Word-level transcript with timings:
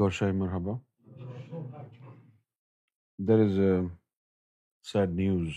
گوشای 0.00 0.32
مرحبہ 0.40 0.74
there 3.28 3.40
is 3.46 3.54
a 3.64 3.72
sad 4.90 5.10
news 5.18 5.52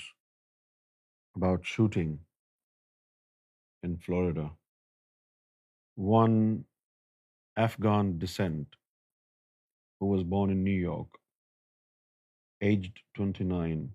about 1.36 1.62
shooting 1.72 2.16
in 3.84 3.96
Florida 4.06 4.46
one 6.12 6.34
Afghan 7.84 8.18
descent 8.20 8.76
was 10.12 10.24
born 10.36 10.52
in 10.58 10.64
New 10.64 10.80
York 10.90 11.18
aged 12.70 13.00
twenty 13.18 13.44
nine 13.52 13.86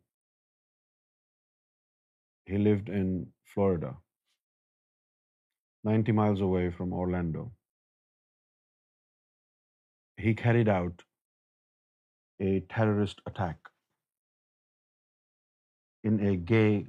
he 2.48 2.56
lived 2.70 2.90
in 3.00 3.08
Florida 3.54 3.90
ninety 5.90 6.12
miles 6.20 6.42
away 6.48 6.68
from 6.78 6.94
Orlando 7.00 7.48
he 10.16 10.34
carried 10.34 10.68
out 10.68 11.02
a 12.40 12.60
terrorist 12.76 13.20
attack 13.26 13.70
in 16.02 16.18
a 16.24 16.36
gay 16.36 16.86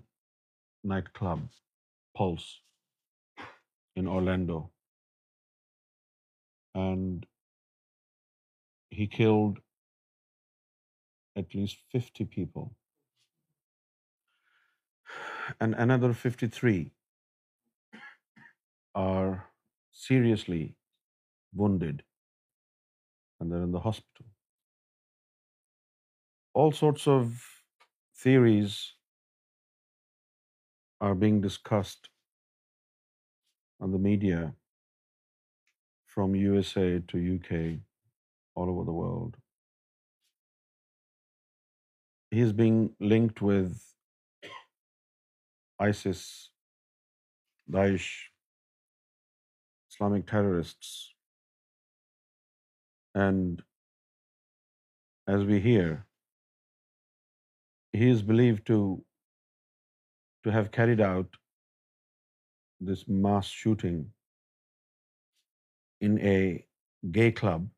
nightclub, 0.84 1.50
Pulse, 2.16 2.60
in 3.96 4.08
Orlando. 4.08 4.72
And 6.76 7.26
he 8.90 9.08
killed 9.08 9.60
at 11.36 11.54
least 11.56 11.78
50 11.92 12.26
people. 12.26 12.74
And 15.62 15.74
another 15.76 16.14
53 16.14 16.92
are 18.96 19.48
seriously 19.94 20.76
wounded 21.56 21.94
under 23.40 23.86
آلٹسڈیا 31.70 31.88
from 36.14 36.36
U 36.36 36.54
S 36.56 36.76
ایو 36.78 37.38
کے 37.48 37.64
dad 38.86 39.36
has 42.36 42.52
been 42.58 42.86
linked 43.14 43.44
with 43.44 44.54
ISIS 45.84 46.24
Daesh 47.74 48.06
Islamic 49.90 50.28
terrorists 50.32 50.96
And 53.24 53.64
as 55.26 55.46
we 55.46 55.60
hear, 55.60 56.06
he 57.94 58.10
is 58.10 58.22
believed 58.22 58.66
to 58.68 58.82
have 60.56 60.72
carried 60.72 61.00
out 61.02 61.38
this 62.80 63.08
mass 63.08 63.48
shooting 63.48 64.06
in 66.02 66.20
a 66.34 66.64
gay 67.12 67.32
club 67.32 67.70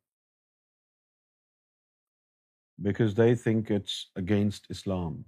because 2.87 3.13
they 3.15 3.33
think 3.35 3.71
it's 3.71 4.09
against 4.17 4.67
Islam. 4.69 5.23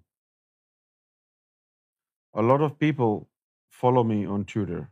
A 2.36 2.42
lot 2.42 2.62
of 2.62 2.80
people 2.80 3.30
follow 3.70 4.04
me 4.04 4.26
on 4.26 4.44
Twitter, 4.44 4.90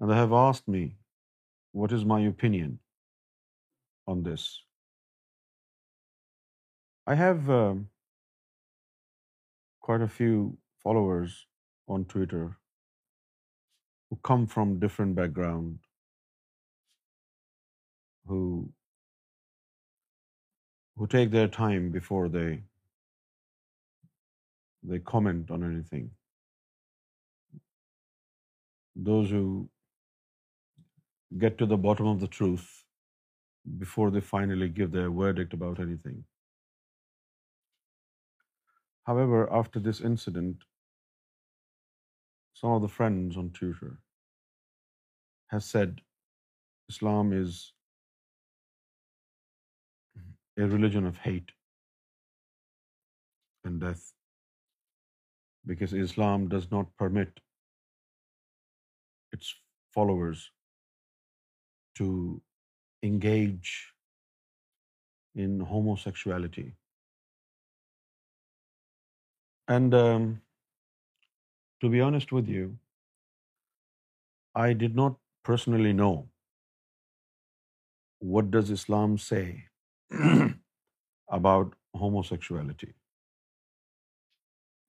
and 0.00 0.10
they 0.10 0.14
have 0.14 0.32
asked 0.32 0.68
me, 0.68 0.94
what 1.72 1.92
is 1.92 2.04
my 2.04 2.20
opinion 2.20 2.78
on 4.14 4.24
this. 4.30 4.48
I 7.06 7.14
have 7.24 7.52
um, 7.58 7.84
quite 9.88 10.06
a 10.06 10.14
few 10.16 10.32
followers 10.82 11.36
on 11.96 12.04
Twitter 12.14 12.42
who 14.08 14.18
come 14.28 14.44
from 14.56 14.74
different 14.84 15.16
background, 15.20 15.86
who 18.26 21.06
take 21.10 21.30
their 21.32 21.46
time 21.56 21.84
before 21.90 22.26
they 22.38 22.46
comment 25.12 25.52
on 25.58 25.62
anything. 25.70 26.10
Those 29.10 29.32
who 29.34 29.44
get 31.38 31.56
to 31.58 31.66
the 31.66 31.76
bottom 31.84 32.06
of 32.14 32.20
the 32.26 32.32
truth 32.40 32.68
before 33.78 34.10
they 34.10 34.20
finally 34.20 34.68
give 34.68 34.92
their 34.92 35.10
verdict 35.10 35.52
about 35.52 35.80
anything. 35.80 36.24
However, 39.04 39.52
after 39.52 39.80
this 39.80 40.00
incident, 40.00 40.64
some 42.54 42.70
of 42.70 42.82
the 42.82 42.88
friends 42.88 43.36
on 43.36 43.50
Twitter 43.50 44.00
has 45.48 45.64
said 45.64 46.00
Islam 46.88 47.32
is 47.32 47.72
a 50.58 50.66
religion 50.66 51.06
of 51.06 51.16
hate 51.16 51.52
and 53.64 53.80
death, 53.80 54.12
because 55.66 55.92
Islam 55.92 56.48
does 56.48 56.70
not 56.70 56.96
permit 56.96 57.40
its 59.32 59.54
followers 59.94 60.50
to 61.96 62.38
engage 63.02 63.92
in 65.34 65.60
homosexuality. 65.60 66.72
And 69.68 69.94
um, 69.94 70.40
to 71.80 71.88
be 71.88 72.00
honest 72.00 72.32
with 72.32 72.48
you, 72.48 72.76
I 74.54 74.72
did 74.72 74.94
not 74.94 75.16
personally 75.44 75.92
know 75.92 76.28
what 78.18 78.50
does 78.50 78.70
Islam 78.70 79.16
say 79.16 79.64
about 81.28 81.74
homosexuality. 81.94 82.92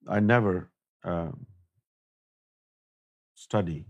I 0.08 0.18
never 0.18 0.70
um, 1.04 1.46
study 3.36 3.86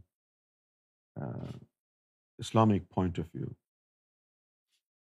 uh, 1.20 1.52
Islamic 2.38 2.88
point 2.90 3.18
of 3.18 3.32
view 3.32 3.50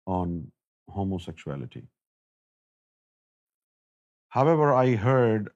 on 0.07 0.51
homosexuality. 0.89 1.83
However, 4.29 4.73
I 4.73 4.95
heard 4.95 5.49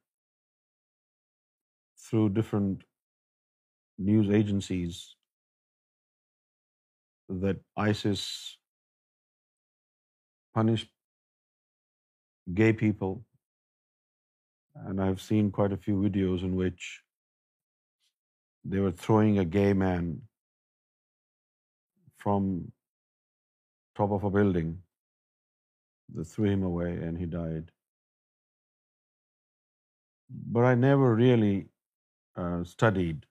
through 1.98 2.30
different 2.30 2.84
news 3.98 4.30
agencies 4.30 5.16
that 7.30 7.58
ISIS 7.78 8.58
punished 10.54 10.90
gay 12.54 12.74
people, 12.74 13.26
and 14.76 15.02
I've 15.02 15.22
seen 15.22 15.50
quite 15.52 15.72
a 15.72 15.78
few 15.78 15.96
videos 15.96 16.44
in 16.44 16.56
which 16.56 17.02
they 18.66 18.80
were 18.80 18.92
throwing 18.92 19.40
a 19.40 19.46
gay 19.46 19.72
man 19.72 20.24
from 22.18 22.66
top 23.96 24.12
of 24.18 24.24
a 24.24 24.32
building. 24.38 24.72
They 26.10 26.24
threw 26.24 26.50
him 26.50 26.64
away 26.64 26.92
and 27.08 27.18
he 27.18 27.26
died. 27.26 27.72
But 30.30 30.66
I 30.70 30.76
never 30.76 31.14
really 31.16 31.70
uh, 32.36 32.64
studied 32.64 33.26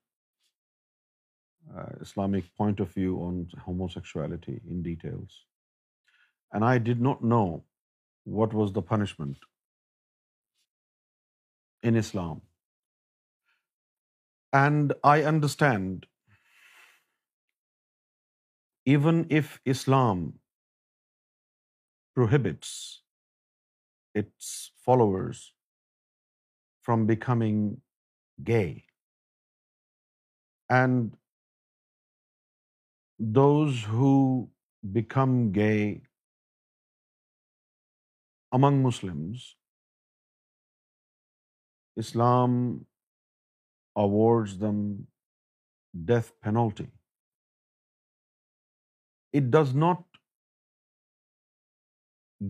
uh, 1.78 1.88
Islamic 2.00 2.50
point 2.56 2.80
of 2.80 2.90
view 2.92 3.16
on 3.28 3.46
homosexuality 3.66 4.58
in 4.68 4.82
details. 4.82 5.38
And 6.52 6.64
I 6.64 6.76
did 6.78 7.00
not 7.00 7.24
know 7.24 7.64
what 8.24 8.52
was 8.52 8.72
the 8.72 8.82
punishment 8.82 9.50
in 11.82 11.96
Islam. 11.96 12.42
And 14.52 14.92
I 15.04 15.22
understand, 15.24 16.06
even 18.84 19.26
if 19.42 19.58
Islam 19.76 20.30
prohibits 22.14 23.02
its 24.14 24.72
followers 24.84 25.52
from 26.82 27.06
becoming 27.06 27.80
gay. 28.42 28.84
And 30.68 31.16
those 33.18 33.82
who 33.84 34.50
become 34.92 35.52
gay 35.52 36.02
among 38.52 38.82
Muslims, 38.82 39.56
Islam 41.96 42.86
awards 43.94 44.58
them 44.58 45.06
death 46.04 46.32
penalty. 46.42 46.90
It 49.32 49.50
does 49.50 49.74
not 49.74 49.98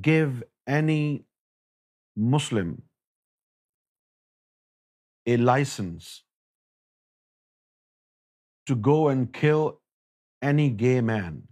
give 0.08 0.42
any 0.66 1.24
Muslim 2.16 2.82
a 5.26 5.36
license 5.36 6.22
to 8.66 8.74
go 8.74 9.08
and 9.08 9.32
kill 9.32 9.80
any 10.40 10.70
gay 10.70 11.00
man. 11.00 11.42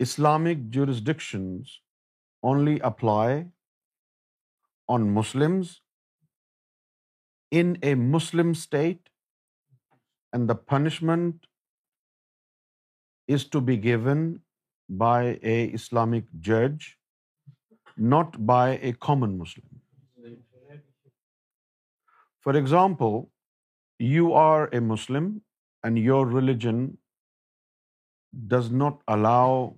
Islamic 0.00 0.68
jurisdictions 0.70 1.80
only 2.42 2.80
apply 2.80 3.46
on 4.88 5.10
Muslims 5.10 5.80
in 7.50 7.78
a 7.82 7.94
Muslim 7.94 8.54
state, 8.54 9.10
and 10.32 10.48
the 10.48 10.54
punishment 10.54 11.46
is 13.26 13.44
to 13.44 13.60
be 13.60 13.76
given 13.76 14.40
by 14.88 15.38
a 15.42 15.64
Islamic 15.66 16.24
judge, 16.40 16.98
not 17.96 18.46
by 18.46 18.78
a 18.82 18.92
common 18.92 19.38
Muslim. 19.38 19.66
For 22.40 22.56
example, 22.56 23.30
you 23.98 24.32
are 24.32 24.68
a 24.72 24.80
Muslim 24.80 25.42
and 25.84 25.98
your 25.98 26.26
religion 26.26 26.98
does 28.48 28.70
not 28.70 29.00
allow 29.06 29.76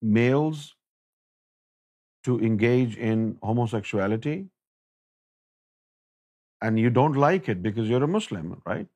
males 0.00 0.74
to 2.24 2.38
engage 2.40 2.96
in 2.96 3.38
homosexuality, 3.42 4.46
and 6.62 6.78
you 6.78 6.90
don't 6.90 7.14
like 7.14 7.48
it 7.48 7.62
because 7.62 7.88
you're 7.88 8.04
a 8.04 8.08
Muslim, 8.08 8.62
right? 8.64 8.86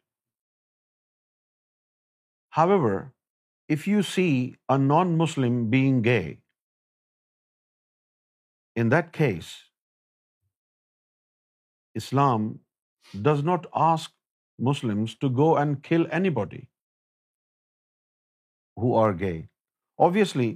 However, 2.50 3.06
if 3.76 3.87
you 3.93 4.03
see 4.09 4.31
a 4.75 4.76
non-Muslim 4.85 5.56
being 5.75 5.97
gay, 6.09 6.38
in 8.82 8.94
that 8.94 9.11
case, 9.19 9.50
Islam 12.03 12.47
does 13.29 13.43
not 13.50 13.67
ask 13.88 14.15
Muslims 14.69 15.15
to 15.25 15.31
go 15.41 15.49
and 15.62 15.82
kill 15.88 16.06
anybody 16.20 16.62
who 18.82 18.94
are 19.03 19.12
gay. 19.25 19.38
Obviously, 20.09 20.49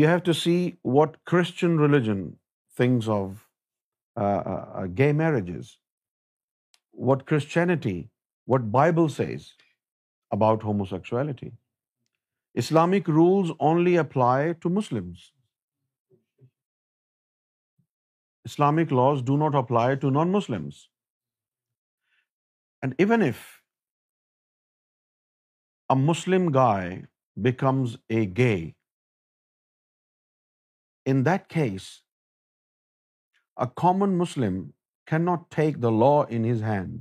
you 0.00 0.08
have 0.12 0.22
to 0.30 0.34
see 0.44 0.60
what 0.96 1.18
Christian 1.32 1.76
religion 1.84 2.24
thinks 2.80 3.10
of 3.18 3.26
uh, 3.26 4.40
uh, 4.54 4.64
uh, 4.80 4.86
gay 5.00 5.12
marriages, 5.12 5.76
what 6.90 7.26
Christianity, 7.32 7.98
what 8.46 8.74
Bible 8.80 9.14
says 9.20 9.52
about 10.40 10.68
homosexuality. 10.72 11.54
Islamic 12.60 13.08
rules 13.16 13.50
only 13.68 13.94
apply 14.02 14.38
to 14.64 14.70
Muslims. 14.74 15.24
Islamic 18.50 18.94
laws 18.98 19.20
do 19.30 19.36
not 19.42 19.58
apply 19.60 19.86
to 20.04 20.12
non-Muslims. 20.18 20.78
And 22.82 22.96
even 23.06 23.26
if 23.26 23.42
a 25.96 25.98
Muslim 26.04 26.48
guy 26.58 26.82
becomes 27.48 27.98
a 28.20 28.22
gay, 28.40 28.60
in 31.14 31.22
that 31.30 31.46
case, 31.58 31.92
a 33.68 33.70
common 33.84 34.18
Muslim 34.24 34.60
cannot 35.12 35.48
take 35.60 35.80
the 35.86 35.94
law 36.04 36.16
in 36.38 36.50
his 36.54 36.68
hand. 36.72 36.98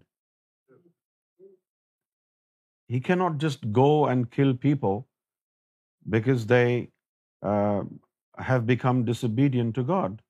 He 2.94 3.06
cannot 3.12 3.44
just 3.50 3.70
go 3.72 3.92
and 4.14 4.34
kill 4.40 4.58
people 4.72 5.04
because 6.16 6.48
they 6.54 6.90
uh, 7.52 7.82
have 8.52 8.66
become 8.66 9.04
disobedient 9.06 9.78
to 9.80 9.84
God. 9.92 10.22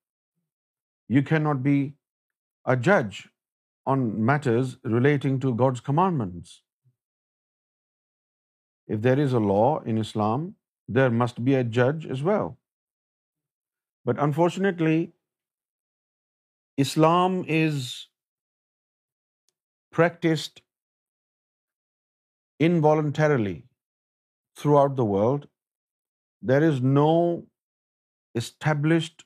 You 1.16 1.24
cannot 1.32 1.64
be 1.64 1.80
a 2.66 2.76
judge 2.90 3.24
on 3.94 4.06
matters 4.32 4.78
relating 4.84 5.42
to 5.46 5.56
God's 5.64 5.82
commandments. 5.88 6.62
If 8.88 9.02
there 9.02 9.20
is 9.20 9.34
a 9.34 9.46
law 9.50 9.82
in 9.92 10.00
Islam, 10.06 10.48
there 10.98 11.18
must 11.22 11.44
be 11.50 11.54
a 11.60 11.64
judge 11.78 12.08
as 12.18 12.24
well. 12.24 12.58
But 14.10 14.20
unfortunately, 14.26 14.98
Islam 16.86 17.40
is 17.60 17.86
practiced 20.00 20.62
involuntarily 23.10 23.58
throughout 24.62 25.04
the 25.04 25.12
world 25.16 25.44
there 26.50 26.66
is 26.72 26.82
no 26.88 27.12
established 28.42 29.24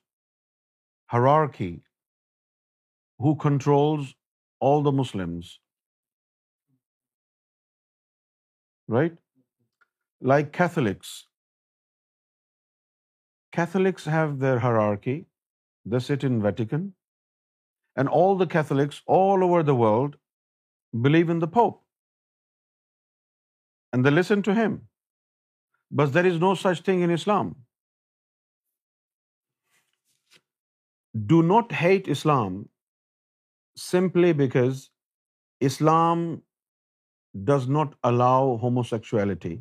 hierarchy 1.13 1.81
who 3.25 3.33
controls 3.35 4.13
all 4.61 4.83
the 4.83 4.94
Muslims, 5.00 5.50
right? 8.97 9.19
Like 10.31 10.53
Catholics. 10.61 11.13
Catholics 13.57 14.06
have 14.17 14.39
their 14.39 14.59
hierarchy. 14.67 15.19
They 15.85 16.06
sit 16.09 16.27
in 16.29 16.41
Vatican. 16.41 16.89
And 17.97 18.15
all 18.17 18.38
the 18.44 18.53
Catholics 18.59 19.01
all 19.06 19.50
over 19.50 19.63
the 19.63 19.81
world 19.83 20.15
believe 21.09 21.31
in 21.35 21.39
the 21.39 21.56
Pope. 21.59 21.83
And 23.91 24.06
they 24.06 24.15
listen 24.19 24.51
to 24.51 24.61
him. 24.61 24.85
But 25.91 26.13
there 26.13 26.25
is 26.31 26.38
no 26.41 26.56
such 26.63 26.81
thing 26.88 27.01
in 27.06 27.15
Islam. 27.17 27.56
Do 31.31 31.39
not 31.51 31.73
hate 31.79 32.11
Islam 32.15 32.59
simply 33.85 34.29
because 34.44 34.83
Islam 35.71 36.27
does 37.50 37.67
not 37.79 37.97
allow 38.11 38.59
homosexuality. 38.67 39.56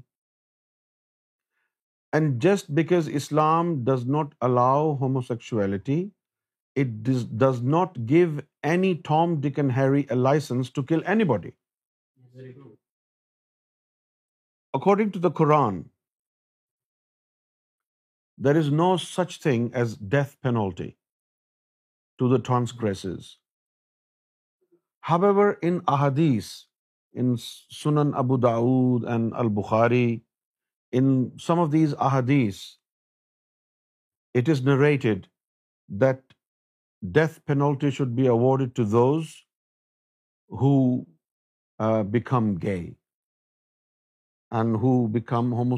And 2.13 2.39
just 2.49 2.71
because 2.75 3.11
Islam 3.21 3.75
does 3.89 4.07
not 4.19 4.37
allow 4.49 4.97
homosexuality, 5.01 5.99
it 6.85 7.11
does 7.47 7.61
not 7.63 7.99
give 8.15 8.41
any 8.77 8.95
Tom, 9.11 9.41
Dick 9.41 9.59
and 9.65 9.73
Harry 9.73 10.07
a 10.11 10.17
license 10.29 10.71
to 10.77 10.83
kill 10.93 11.03
anybody. 11.17 11.55
Very 12.35 12.53
true. 12.53 12.75
According 14.75 15.13
to 15.13 15.29
the 15.29 15.39
Quran, 15.43 15.87
there 18.45 18.57
is 18.59 18.69
no 18.73 18.97
such 19.03 19.41
thing 19.43 19.69
as 19.77 19.97
death 20.11 20.35
penalty 20.43 20.89
to 22.19 22.29
the 22.35 22.41
transgress 22.47 23.05
however 25.25 25.53
in 25.69 25.79
احادیث 25.93 26.51
in 27.21 27.35
Sunan 27.83 28.15
Abu 28.23 28.37
Dawud 28.43 29.05
and 29.11 29.33
al-Bukhari 29.39 30.05
in 30.99 31.09
some 31.47 31.61
of 31.61 31.73
these 31.73 31.95
احادیث 32.09 32.61
it 34.41 34.49
is 34.51 34.61
narrated 34.69 35.27
that 36.01 36.33
death 37.15 37.41
penalty 37.47 37.91
should 37.99 38.15
be 38.21 38.29
to 38.77 38.85
those 38.93 39.35
who 40.61 40.73
become 42.13 42.55
gay 42.63 42.79
and 42.85 44.77
who 44.85 44.97
become 45.15 45.53
homo 45.59 45.77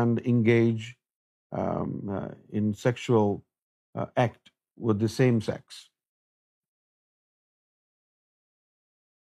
and 0.00 0.20
engage 0.32 0.86
um, 1.62 1.96
uh, 2.18 2.28
in 2.60 2.70
sexual 2.82 3.34
uh, 4.00 4.06
act 4.24 4.52
with 4.88 5.04
the 5.06 5.10
same 5.14 5.40
sex. 5.48 5.80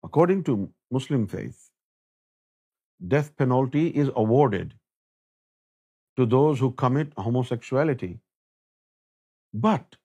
According 0.09 0.43
to 0.49 0.57
Muslim 0.97 1.25
faith, 1.37 1.63
death 3.15 3.31
penalty 3.45 3.87
is 4.05 4.13
awarded 4.25 4.77
to 6.21 6.27
those 6.35 6.63
who 6.65 6.71
commit 6.85 7.19
homosexuality. 7.29 8.13
But 9.67 9.99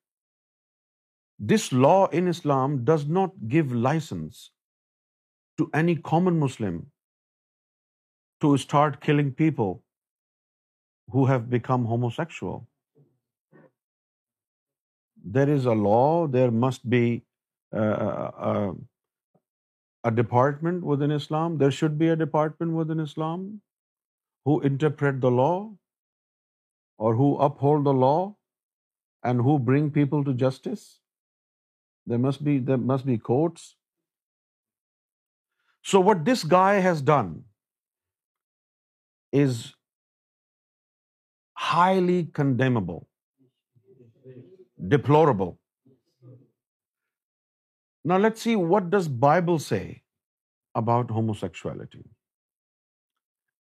this 1.54 1.68
law 1.86 2.00
in 2.22 2.34
Islam 2.34 2.76
does 2.90 3.06
not 3.20 3.38
give 3.54 3.78
license 3.86 4.42
to 5.62 5.70
any 5.80 5.96
common 6.10 6.38
Muslim 6.42 6.78
to 8.40 8.58
start 8.68 9.02
killing 9.10 9.40
people 9.46 9.80
who 11.10 11.26
have 11.26 11.50
become 11.50 11.86
homosexual. 11.86 12.66
There 15.36 15.50
is 15.50 15.66
a 15.66 15.78
law, 15.88 16.28
there 16.28 16.52
must 16.52 16.90
be 16.90 17.24
uh, 17.74 17.80
uh, 17.80 18.32
uh, 18.52 18.72
a 20.04 20.12
department 20.12 20.84
within 20.84 21.12
Islam, 21.12 21.58
there 21.58 21.72
should 21.72 21.98
be 21.98 22.10
a 22.10 22.16
department 22.16 22.74
within 22.74 23.00
Islam 23.00 23.62
who 24.46 24.60
interpret 24.62 25.22
the 25.22 25.32
law 25.32 25.72
or 26.98 27.16
who 27.16 27.38
uphold 27.38 27.86
the 27.86 27.94
law 27.94 28.36
and 29.24 29.42
who 29.42 29.58
bring 29.58 29.90
people 29.92 30.26
to 30.26 30.34
justice. 30.34 31.00
There 32.06 32.20
must 32.20 33.06
be 33.06 33.18
courts. 33.18 33.76
So 35.82 36.02
what 36.02 36.26
this 36.26 36.44
guy 36.44 36.74
has 36.90 37.02
done 37.02 37.44
is 39.32 39.72
highly 41.72 42.20
condemnable, 42.40 43.04
deplorable. 44.96 45.52
Now 48.12 48.22
let's 48.24 48.46
see, 48.48 48.56
what 48.74 48.90
does 48.96 49.12
Bible 49.28 49.62
say 49.66 49.84
about 50.82 51.14
homosexuality? 51.20 52.04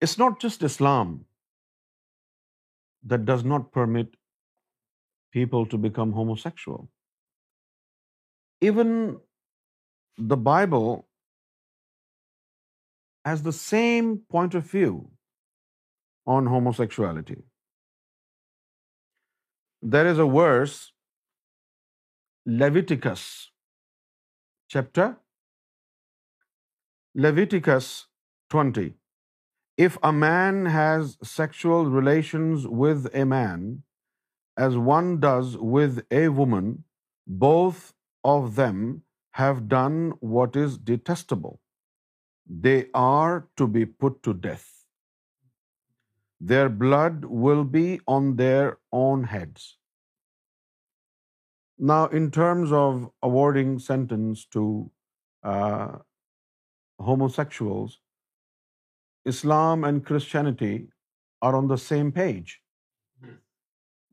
It's 0.07 0.17
not 0.23 0.45
just 0.45 0.69
Islam 0.69 1.17
that 3.13 3.25
does 3.33 3.45
not 3.53 3.67
permit 3.79 4.15
people 5.39 5.69
to 5.73 5.81
become 5.89 6.15
homosexual. 6.21 6.87
Even 8.71 8.95
the 10.35 10.41
Bible 10.53 10.89
has 13.31 13.45
the 13.49 13.55
same 13.59 14.09
point 14.39 14.59
of 14.63 14.73
view 14.79 14.97
on 16.39 16.53
homosexuality. 16.57 17.37
There 19.81 20.09
is 20.09 20.19
a 20.19 20.27
verse, 20.27 20.93
Leviticus 22.47 23.51
20. 24.73 25.17
If 29.77 29.99
a 30.03 30.13
man 30.13 30.67
has 30.67 31.17
sexual 31.23 31.87
relations 31.87 32.67
with 32.67 33.09
a 33.15 33.25
man, 33.25 33.85
as 34.57 34.77
one 34.77 35.21
does 35.21 35.57
with 35.57 36.05
a 36.11 36.29
woman, 36.29 36.83
both 37.29 37.95
of 38.25 38.57
them 38.57 39.05
have 39.35 39.69
done 39.69 40.15
what 40.19 40.57
is 40.57 40.77
detestable. 40.77 41.61
They 42.49 42.87
are 42.95 43.47
to 43.57 43.69
be 43.69 43.87
put 43.87 44.25
to 44.25 44.35
death. 44.35 44.67
Their 46.41 46.69
blood 46.69 47.25
will 47.25 47.65
be 47.65 48.01
on 48.07 48.37
their 48.37 48.79
own 48.93 49.25
heads. 49.25 49.77
Now, 51.91 52.07
in 52.19 52.31
terms 52.31 52.73
of 52.73 53.09
awarding 53.23 53.79
sentence 53.79 54.45
to 54.57 54.91
uh, 55.43 55.89
homosexuals, 56.99 57.99
Islam 59.25 59.85
and 59.85 60.05
Christianity 60.05 60.89
are 61.43 61.55
on 61.57 61.69
the 61.69 61.79
same 61.79 62.11
page. 62.13 62.61
Hmm. 63.21 63.35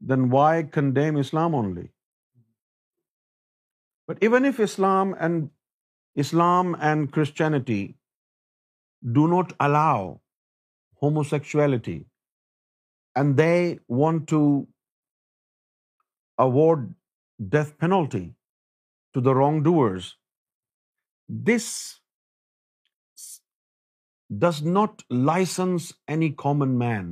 Then 0.02 0.30
why 0.30 0.64
condemn 0.64 1.18
Islam 1.18 1.56
only? 1.56 1.90
But 4.08 4.18
even 4.22 4.46
if 4.46 4.60
Islam 4.60 5.14
and 5.16 7.12
Christianity 7.12 7.98
do 9.12 9.28
not 9.28 9.54
allow 9.60 10.22
homosexuality, 11.00 12.02
and 13.20 13.42
they 13.42 13.58
want 14.04 14.26
to 14.32 14.40
award 16.46 16.90
death 17.54 17.70
penalty 17.84 18.26
to 19.18 19.22
the 19.28 19.36
wrongdoers, 19.38 20.10
this 21.52 21.68
does 24.44 24.60
not 24.76 25.06
license 25.30 25.88
any 26.18 26.30
common 26.44 26.76
man 26.84 27.08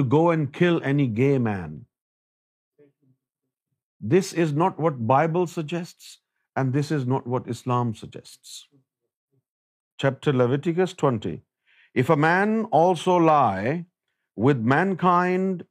to 0.00 0.04
go 0.16 0.22
and 0.36 0.52
kill 0.60 0.80
any 0.92 1.06
gay 1.20 1.34
man. 1.50 1.76
This 4.14 4.32
is 4.44 4.52
not 4.64 4.80
what 4.86 5.06
Bible 5.12 5.50
suggests, 5.56 6.10
and 6.60 6.78
this 6.78 6.92
is 6.98 7.08
not 7.14 7.28
what 7.34 7.52
Islam 7.56 7.92
suggests. 8.04 8.54
Chapter 10.06 10.38
Leviticus 10.44 10.98
20. 11.04 11.36
If 11.94 12.10
a 12.10 12.16
man 12.16 12.64
also 12.80 13.16
lie 13.16 13.86
with 14.36 14.60
mankind 14.60 15.64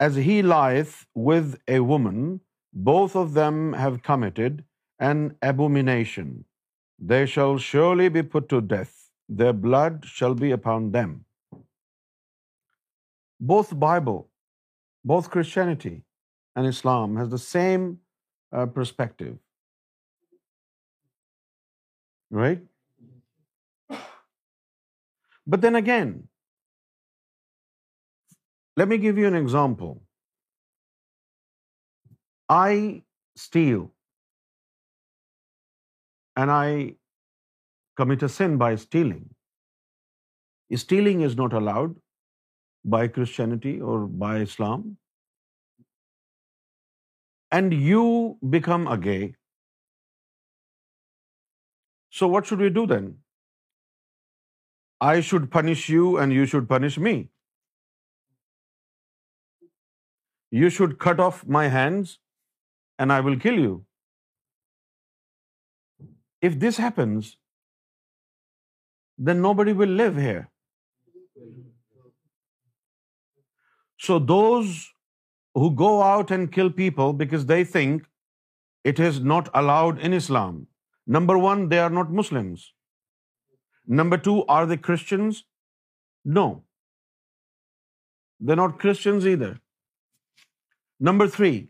as 0.00 0.16
he 0.16 0.42
lieth 0.42 1.06
with 1.14 1.58
a 1.66 1.80
woman, 1.80 2.40
both 2.72 3.16
of 3.16 3.34
them 3.34 3.72
have 3.72 4.02
committed 4.02 4.64
an 4.98 5.36
abomination. 5.42 6.44
They 6.98 7.26
shall 7.26 7.58
surely 7.58 8.08
be 8.08 8.22
put 8.22 8.48
to 8.50 8.60
death. 8.60 9.10
Their 9.28 9.52
blood 9.52 10.04
shall 10.06 10.34
be 10.34 10.52
upon 10.52 10.92
them. 10.92 11.24
Both 13.40 13.78
Bible, 13.78 14.28
both 15.04 15.30
Christianity 15.30 16.04
and 16.54 16.66
Islam 16.66 17.16
has 17.16 17.28
the 17.28 17.44
same 17.54 17.98
uh, 18.52 18.66
perspective. 18.66 19.38
Right? 22.30 22.62
But 25.54 25.66
then 25.66 25.78
again, 25.80 26.12
let 28.76 28.88
me 28.92 28.98
give 29.04 29.18
you 29.22 29.26
an 29.32 29.38
example. 29.40 29.94
I 32.54 33.02
steal 33.44 33.84
and 36.36 36.56
I 36.56 36.68
commit 37.96 38.26
a 38.28 38.28
sin 38.36 38.56
by 38.64 38.70
stealing. 38.84 39.24
Stealing 40.84 41.22
is 41.30 41.36
not 41.42 41.52
allowed 41.62 41.96
by 42.96 43.02
Christianity 43.18 43.80
or 43.80 43.98
by 44.22 44.32
Islam. 44.46 44.84
And 47.60 47.78
you 47.90 48.02
become 48.56 48.88
a 48.96 48.98
gay. 49.06 49.34
So 52.20 52.28
what 52.34 52.50
should 52.50 52.66
we 52.66 52.72
do 52.80 52.84
then? 52.94 53.14
I 55.04 55.20
should 55.20 55.50
punish 55.50 55.88
you 55.90 56.16
and 56.18 56.32
you 56.32 56.46
should 56.46 56.68
punish 56.68 56.98
me. 56.98 57.14
You 60.60 60.70
should 60.70 60.98
cut 60.98 61.20
off 61.20 61.44
my 61.58 61.68
hands 61.68 62.18
and 62.98 63.12
I 63.12 63.20
will 63.20 63.38
kill 63.38 63.58
you. 63.58 63.84
If 66.40 66.58
this 66.60 66.76
happens, 66.78 67.36
then 69.18 69.42
nobody 69.42 69.72
will 69.72 69.94
live 70.02 70.16
here. 70.16 70.48
So 73.98 74.18
those 74.18 74.92
who 75.54 75.74
go 75.74 76.02
out 76.02 76.30
and 76.30 76.52
kill 76.52 76.70
people 76.70 77.12
because 77.12 77.46
they 77.46 77.64
think 77.64 78.04
it 78.84 78.98
is 79.00 79.20
not 79.20 79.48
allowed 79.54 79.98
in 79.98 80.12
Islam, 80.12 80.68
number 81.06 81.36
one, 81.36 81.68
they 81.68 81.80
are 81.80 81.94
not 81.98 82.10
Muslims. 82.10 82.64
Number 83.86 84.16
two, 84.18 84.44
are 84.46 84.66
they 84.66 84.76
Christians? 84.76 85.44
No. 86.24 86.64
They're 88.40 88.56
not 88.56 88.78
Christians 88.78 89.26
either. 89.26 89.58
Number 90.98 91.28
three, 91.28 91.68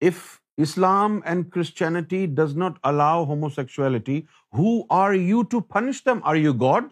if 0.00 0.40
Islam 0.58 1.22
and 1.24 1.50
Christianity 1.50 2.26
does 2.26 2.54
not 2.54 2.76
allow 2.84 3.24
homosexuality, 3.24 4.26
who 4.52 4.86
are 4.90 5.14
you 5.14 5.44
to 5.44 5.60
punish 5.60 6.04
them? 6.04 6.20
Are 6.24 6.36
you 6.36 6.52
God? 6.52 6.90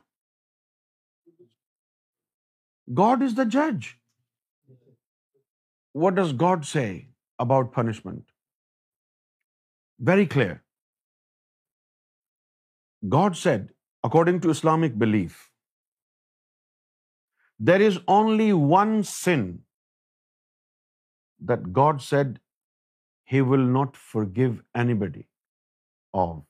God 2.94 3.22
is 3.22 3.34
the 3.34 3.44
judge. 3.44 3.99
What 5.92 6.14
does 6.14 6.32
God 6.32 6.64
say 6.64 7.06
about 7.38 7.72
punishment? 7.72 8.25
Very 10.00 10.26
clear. 10.26 10.61
God 13.08 13.37
said, 13.37 13.70
according 14.04 14.40
to 14.40 14.50
Islamic 14.50 14.96
belief, 14.96 15.50
there 17.58 17.82
is 17.82 17.99
only 18.06 18.52
one 18.52 19.02
sin 19.02 19.62
that 21.40 21.72
God 21.72 22.00
said 22.00 22.38
He 23.25 23.40
will 23.40 23.64
not 23.78 23.96
forgive 23.96 24.62
anybody 24.75 25.26
of, 26.14 26.44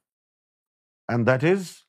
and 1.08 1.26
that 1.26 1.42
is 1.42 1.84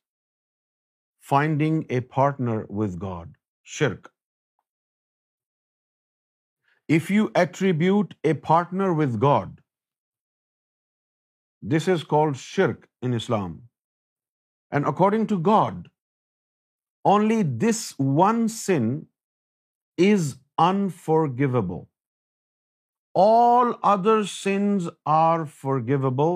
finding 1.20 1.84
a 1.90 2.00
partner 2.00 2.64
with 2.68 2.98
God, 2.98 3.36
shirk. 3.62 4.12
If 6.88 7.10
you 7.10 7.30
attribute 7.34 8.14
a 8.24 8.32
partner 8.32 8.94
with 8.94 9.20
God, 9.20 9.60
this 11.60 11.86
is 11.86 12.02
called 12.02 12.36
shirk 12.36 12.88
in 13.02 13.12
Islam. 13.12 13.60
And 14.76 14.88
according 14.90 15.26
to 15.30 15.36
God, 15.48 15.74
only 17.10 17.42
this 17.64 17.80
one 18.20 18.40
sin 18.54 18.86
is 20.06 20.32
unforgivable. 20.68 21.84
All 23.26 23.68
other 23.92 24.16
sins 24.30 24.88
are 25.16 25.42
forgivable, 25.64 26.34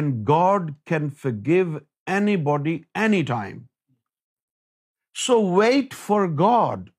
and 0.00 0.18
God 0.30 0.68
can 0.92 1.08
forgive 1.24 1.80
anybody, 2.18 2.74
anytime. 3.06 3.58
So 5.24 5.34
wait 5.60 5.98
for 6.04 6.20
God 6.44 6.90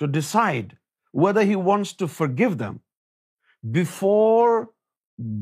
to 0.00 0.12
decide 0.18 0.74
whether 1.22 1.46
He 1.50 1.62
wants 1.70 1.96
to 2.00 2.12
forgive 2.20 2.58
them 2.62 2.80
before 3.80 4.68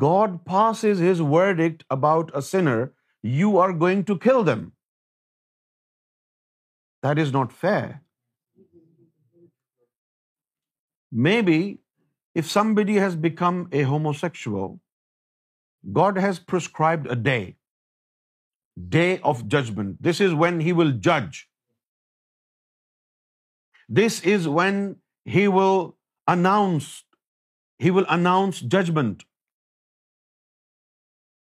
God 0.06 0.40
passes 0.52 1.08
His 1.10 1.20
verdict 1.34 1.84
about 1.98 2.38
a 2.42 2.48
sinner. 2.52 2.80
You 3.40 3.58
are 3.66 3.74
going 3.84 4.02
to 4.10 4.24
kill 4.30 4.50
them. 4.50 4.64
That 7.04 7.16
is 7.24 7.30
not 7.38 7.56
fair. 7.64 7.88
Maybe 11.28 11.58
if 12.42 12.50
somebody 12.50 12.96
has 13.04 13.16
become 13.28 13.60
a 13.82 13.84
homosexual, 13.90 14.74
God 15.98 16.20
has 16.26 16.42
prescribed 16.52 17.10
a 17.14 17.18
day 17.28 19.14
of 19.32 19.42
judgment. 19.56 19.96
This 20.08 20.22
is 20.26 20.36
when 20.44 20.60
He 20.68 20.76
will 20.80 20.94
judge. 21.10 21.40
This 24.00 24.20
is 24.34 24.50
when 24.58 24.82
He 25.36 25.46
will 25.48 25.80
announce 26.34 28.60
judgment. 28.76 29.26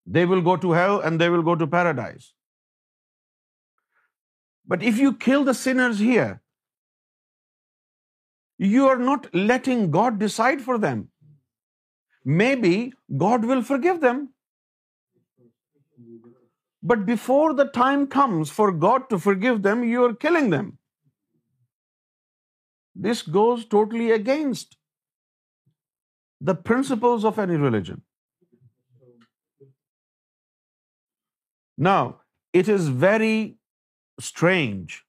They 0.04 0.26
will 0.26 0.42
go 0.52 0.60
to 0.68 0.76
hell 0.78 1.00
and 1.00 1.18
they 1.20 1.30
will 1.36 1.48
go 1.50 1.58
to 1.64 1.72
paradise. 1.78 2.32
But 4.72 4.86
if 4.90 5.00
you 5.04 5.12
kill 5.24 5.46
the 5.48 5.54
sinners 5.60 5.98
here, 6.10 6.28
you 8.74 8.86
are 8.90 9.02
not 9.06 9.26
letting 9.48 9.90
God 9.96 10.20
decide 10.20 10.62
for 10.68 10.76
them. 10.84 11.02
Maybe 12.42 12.76
God 13.22 13.50
will 13.50 13.60
forgive 13.70 14.00
them. 14.04 14.22
But 16.92 17.04
before 17.08 17.50
the 17.58 17.66
time 17.76 18.06
comes 18.14 18.54
for 18.60 18.70
God 18.86 19.04
to 19.10 19.18
forgive 19.26 19.60
them, 19.66 19.84
you 19.90 20.06
are 20.06 20.14
killing 20.24 20.48
them. 20.54 20.72
This 23.06 23.22
goes 23.36 23.66
totally 23.74 24.10
against 24.16 24.78
the 26.50 26.56
principles 26.68 27.24
of 27.32 27.38
any 27.46 27.56
religion. 27.62 28.02
Now, 31.76 32.02
it 32.62 32.74
is 32.78 32.92
very 33.08 33.34
strange, 34.20 35.04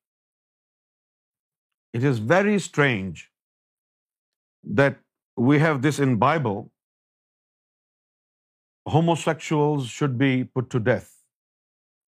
it 1.94 2.04
is 2.04 2.20
very 2.20 2.60
strange 2.60 3.32
that 4.82 4.98
we 5.38 5.60
have 5.60 5.82
this 5.82 6.00
in 6.00 6.15
Bible, 6.18 6.72
homosexuals 8.88 9.88
should 9.88 10.18
be 10.18 10.44
put 10.44 10.70
to 10.70 10.80
death. 10.80 11.12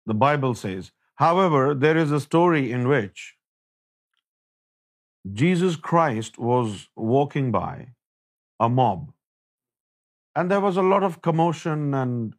The 0.07 0.15
Bible 0.15 0.55
says. 0.55 0.93
However, 1.17 1.75
there 1.75 1.97
is 1.97 2.13
a 2.13 2.21
story 2.21 2.71
in 2.71 2.89
which 2.89 3.37
Jesus 5.33 5.75
Christ 5.75 6.39
was 6.39 6.89
walking 6.95 7.51
by 7.51 7.95
a 8.61 8.69
mob, 8.69 9.13
and 10.35 10.51
there 10.51 10.61
was 10.61 10.77
a 10.77 10.83
lot 10.83 11.03
of 11.03 11.23
commotion 11.23 11.95
and 11.95 12.35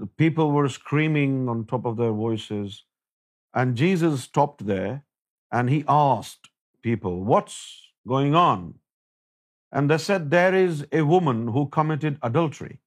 the 0.00 0.08
people 0.22 0.50
were 0.54 0.68
screaming 0.72 1.32
on 1.52 1.62
top 1.74 1.86
of 1.90 1.96
their 2.00 2.16
voices. 2.18 2.74
And 3.54 3.80
Jesus 3.82 4.18
stopped 4.26 4.66
there 4.66 4.92
and 5.60 5.72
he 5.74 5.78
asked 5.94 6.50
people, 6.88 7.16
"What's 7.32 7.56
going 8.12 8.36
on?" 8.42 8.66
And 9.78 9.92
they 9.92 9.98
said, 10.04 10.28
"There 10.36 10.60
is 10.68 10.84
a 11.00 11.02
woman 11.14 11.42
who 11.56 11.64
committed 11.78 12.20
adultery. 12.30 12.78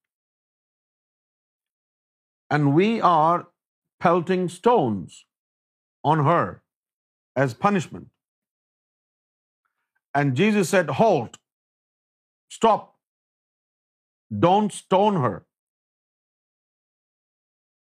And 2.53 2.71
we 2.79 2.87
are 3.11 3.37
pelting 4.05 4.47
stones 4.55 5.19
on 6.13 6.25
her 6.29 6.45
as 7.45 7.59
punishment." 7.67 8.09
And 10.19 10.39
Jesus 10.39 10.75
said, 10.75 10.97
"Halt, 11.03 11.37
stop, 12.57 12.91
don't 14.47 14.83
stone 14.83 15.25
her." 15.29 15.39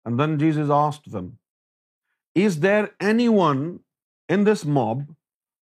And 0.10 0.22
then 0.22 0.32
Jesus 0.42 0.72
asked 0.76 1.08
them, 1.14 1.26
"Is 2.44 2.56
there 2.66 2.86
anyone 3.10 3.60
in 4.36 4.46
this 4.48 4.62
mob 4.78 5.02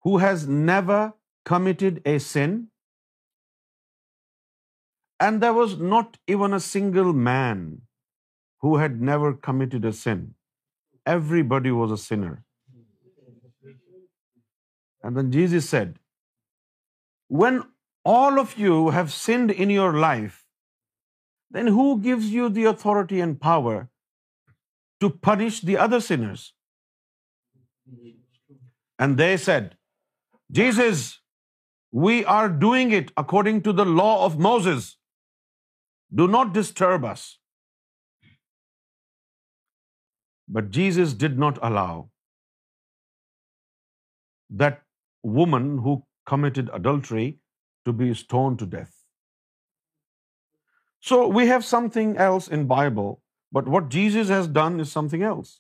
who 0.08 0.16
has 0.24 0.42
never 0.70 0.98
committed 1.52 2.02
a 2.14 2.16
sin?" 2.26 2.56
And 5.28 5.46
there 5.46 5.58
was 5.60 5.76
not 5.94 6.20
even 6.36 6.58
a 6.58 6.64
single 6.66 7.12
man 7.28 7.62
who 8.66 8.74
had 8.82 8.98
never 9.12 9.32
committed 9.48 9.88
a 9.92 9.94
sin. 10.02 10.28
Everybody 11.14 11.74
was 11.80 11.96
a 11.98 12.02
sinner. 12.08 12.34
And 15.06 15.20
then 15.20 15.32
Jesus 15.38 15.72
said, 15.76 15.96
"When 17.44 17.64
all 18.18 18.44
of 18.44 18.60
you 18.66 18.84
have 19.00 19.16
sinned 19.22 19.58
in 19.66 19.74
your 19.80 19.90
life, 20.10 20.38
then 21.56 21.76
who 21.80 21.90
gives 22.12 22.30
you 22.36 22.54
the 22.60 22.70
authority 22.76 23.26
and 23.30 23.42
power 23.50 23.82
to 25.02 25.10
punish 25.28 25.60
the 25.70 25.78
other 25.86 26.00
sinners. 26.08 26.46
And 29.06 29.20
they 29.24 29.32
said, 29.46 29.70
Jesus, 30.62 31.04
we 32.08 32.20
are 32.36 32.50
doing 32.64 32.96
it 33.00 33.12
according 33.24 33.62
to 33.68 33.74
the 33.80 33.88
law 34.00 34.14
of 34.30 34.40
Moses. 34.48 34.90
Do 36.24 36.28
not 36.38 36.54
disturb 36.58 37.08
us. 37.12 37.28
But 40.56 40.72
Jesus 40.80 41.14
did 41.26 41.40
not 41.44 41.62
allow 41.68 41.92
that 44.64 44.84
woman 45.40 45.70
who 45.86 45.94
committed 46.32 46.72
adultery 46.80 47.28
to 47.88 47.94
be 48.02 48.10
stoned 48.22 48.60
to 48.62 48.66
death. 48.76 49.00
So 51.08 51.20
we 51.38 51.48
have 51.48 51.66
something 51.74 52.18
else 52.30 52.56
in 52.58 52.72
Bible 52.80 53.12
but 53.58 53.70
what 53.74 53.92
Jesus 53.96 54.34
has 54.34 54.48
done 54.58 54.80
is 54.86 54.96
something 55.00 55.26
else. 55.32 55.52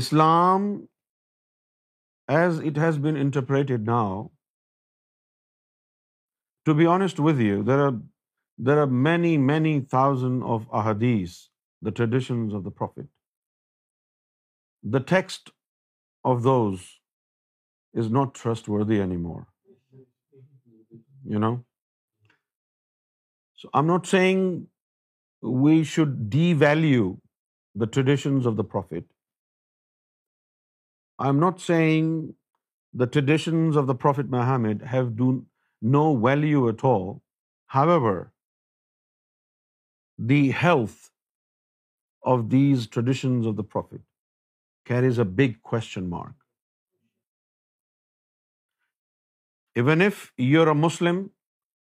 Islam, 0.00 0.66
as 2.40 2.58
it 2.70 2.76
has 2.82 2.98
been 3.06 3.16
interpreted 3.22 3.88
now, 3.90 4.10
to 6.68 6.76
be 6.80 6.86
honest 6.92 7.22
with 7.28 7.42
you, 7.46 7.56
there 8.70 8.78
are 8.86 8.90
many 9.06 9.74
thousands 9.94 10.50
of 10.56 10.68
ahadith, 10.82 11.38
the 11.88 11.94
traditions 12.02 12.60
of 12.60 12.64
the 12.68 12.74
Prophet. 12.82 13.10
The 14.98 15.04
text 15.16 15.50
of 16.32 16.46
those 16.48 16.86
is 18.02 18.14
not 18.20 18.38
trustworthy 18.42 19.00
anymore. 19.06 19.42
You 21.34 21.42
know? 21.46 21.56
So 23.58 23.74
I'm 23.74 23.96
not 23.96 24.12
saying 24.14 24.50
we 25.42 25.84
should 25.84 26.30
devalue 26.30 27.16
the 27.74 27.86
traditions 27.86 28.46
of 28.46 28.56
the 28.56 28.64
Prophet. 28.64 29.04
I'm 31.18 31.40
not 31.40 31.60
saying 31.60 32.34
the 32.92 33.06
traditions 33.06 33.76
of 33.76 33.86
the 33.86 33.94
Prophet 33.94 34.30
Muhammad 34.30 34.82
have 34.82 35.12
no 35.82 36.16
value 36.16 36.68
at 36.68 36.84
all. 36.84 37.22
However, 37.66 38.32
the 40.18 40.50
health 40.50 41.10
of 42.22 42.50
these 42.50 42.86
traditions 42.86 43.46
of 43.46 43.56
the 43.56 43.64
Prophet 43.64 44.00
carries 44.84 45.18
a 45.18 45.24
big 45.24 45.62
question 45.62 46.08
mark. 46.10 46.34
Even 49.76 50.00
if 50.00 50.32
you're 50.36 50.68
a 50.68 50.74
Muslim 50.74 51.28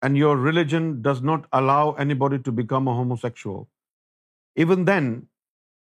and 0.06 0.20
your 0.20 0.36
religion 0.42 0.86
does 1.08 1.20
not 1.30 1.48
allow 1.58 1.82
anybody 2.06 2.38
to 2.46 2.54
become 2.60 2.88
a 2.88 2.94
homosexual, 3.00 3.60
even 4.64 4.86
then, 4.92 5.10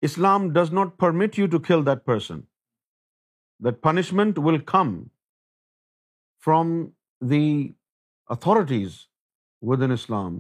Islam 0.09 0.53
does 0.59 0.75
not 0.79 0.99
permit 1.05 1.39
you 1.43 1.47
to 1.55 1.63
kill 1.69 1.83
that 1.89 2.05
person. 2.11 2.43
That 3.61 3.81
punishment 3.87 4.39
will 4.47 4.61
come 4.71 4.93
from 6.47 6.73
the 7.35 7.75
authorities 8.37 8.99
within 9.71 9.97
Islam, 9.99 10.35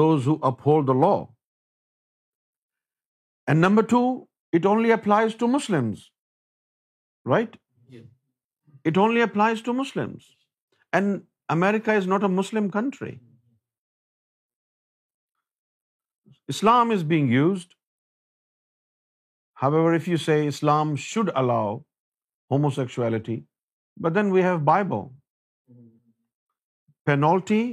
those 0.00 0.28
who 0.30 0.38
uphold 0.52 0.92
the 0.92 0.98
law. 1.06 1.18
And 3.46 3.60
number 3.60 3.84
two, 3.94 4.06
it 4.52 4.66
only 4.72 4.90
applies 4.98 5.34
to 5.42 5.50
Muslims, 5.54 6.10
right? 7.34 7.60
It 8.90 8.98
only 9.04 9.22
applies 9.26 9.62
to 9.68 9.78
Muslims. 9.84 10.34
And 10.92 11.16
America 11.54 11.96
is 12.02 12.06
not 12.12 12.28
a 12.28 12.30
Muslim 12.36 12.70
country. 12.76 13.14
Islam 16.54 16.96
is 16.96 17.04
being 17.12 17.28
used. 17.34 17.74
However, 19.62 19.90
if 20.00 20.08
you 20.12 20.18
say 20.24 20.36
Islam 20.54 20.94
should 21.04 21.30
allow 21.44 21.64
homosexuality, 22.54 23.36
but 24.06 24.18
then 24.18 24.34
we 24.38 24.44
have 24.48 24.66
Bible. 24.70 25.04
Penalty 27.10 27.64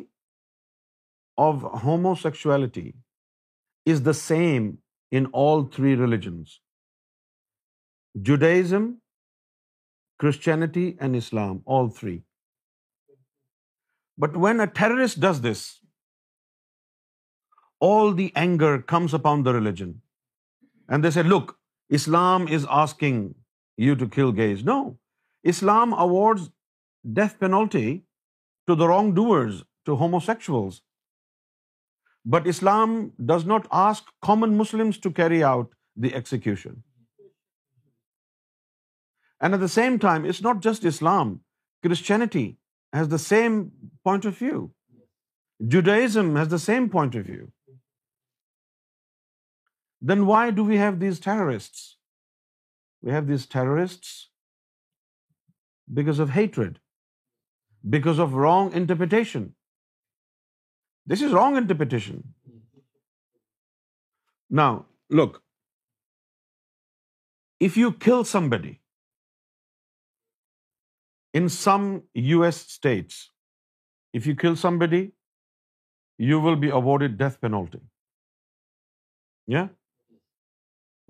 of 1.46 1.66
homosexuality 1.86 2.86
is 3.94 4.06
the 4.10 4.18
same 4.22 4.70
in 5.20 5.28
all 5.42 5.66
three 5.78 5.96
religions: 6.02 6.54
Judaism, 8.30 8.86
Christianity, 10.26 10.88
and 11.08 11.22
Islam, 11.24 11.60
all 11.78 11.94
three. 12.00 12.14
But 14.24 14.38
when 14.46 14.64
a 14.64 14.68
terrorist 14.80 15.20
does 15.26 15.42
this, 15.48 15.64
all 17.88 18.14
the 18.20 18.32
anger 18.44 18.74
comes 18.94 19.14
upon 19.22 19.48
the 19.48 19.54
religion. 19.60 19.94
And 20.88 21.04
they 21.04 21.12
say, 21.12 21.24
look, 21.36 21.58
Islam 22.00 22.48
is 22.60 22.66
asking 22.82 23.22
you 23.88 23.96
to 24.04 24.08
kill 24.16 24.32
gays. 24.40 24.64
No, 24.64 24.98
Islam 25.44 25.94
awards 26.08 26.50
death 27.22 27.40
penalty 27.40 27.88
to 28.68 28.76
the 28.76 28.88
wrongdoers, 28.92 29.64
to 29.86 29.96
homosexuals. 29.96 30.82
But 32.36 32.48
Islam 32.48 32.98
does 33.32 33.46
not 33.46 33.68
ask 33.86 34.08
common 34.32 34.58
Muslims 34.58 35.00
to 35.00 35.12
carry 35.20 35.44
out 35.44 35.74
the 35.96 36.14
execution. 36.20 36.84
And 39.42 39.58
at 39.58 39.66
the 39.66 39.74
same 39.74 40.00
time, 40.00 40.26
it's 40.26 40.42
not 40.42 40.70
just 40.72 40.94
Islam. 40.96 41.42
Christianity 41.88 42.52
has 43.00 43.12
the 43.12 43.24
same 43.24 43.58
point 44.10 44.30
of 44.30 44.38
view. 44.44 44.62
Judaism 45.76 46.32
has 46.40 46.54
the 46.54 46.64
same 46.68 46.88
point 46.96 47.18
of 47.20 47.28
view. 47.32 47.50
Then 50.12 50.24
why 50.30 50.44
do 50.62 50.66
we 50.70 50.80
have 50.84 50.98
these 51.04 51.20
terrorists? 51.26 51.84
We 53.06 53.14
have 53.16 53.30
these 53.30 53.46
terrorists 53.56 54.16
because 56.00 56.20
of 56.26 56.34
hatred, 56.38 56.80
because 57.96 58.22
of 58.26 58.38
wrong 58.46 58.72
interpretation. 58.82 59.48
This 61.14 61.26
is 61.28 61.36
wrong 61.40 61.60
interpretation. 61.64 62.22
Now, 64.62 64.72
look, 65.22 65.44
if 67.70 67.84
you 67.84 67.94
kill 68.10 68.28
somebody, 68.38 68.74
in 71.40 71.48
some 71.54 71.88
US 72.26 72.60
states, 72.74 73.16
if 74.18 74.28
you 74.30 74.34
kill 74.42 74.58
somebody, 74.60 75.02
you 76.30 76.38
will 76.44 76.60
be 76.64 76.70
awarded 76.80 77.18
death 77.22 77.34
penalty. 77.46 77.82
Yeah? 79.54 79.68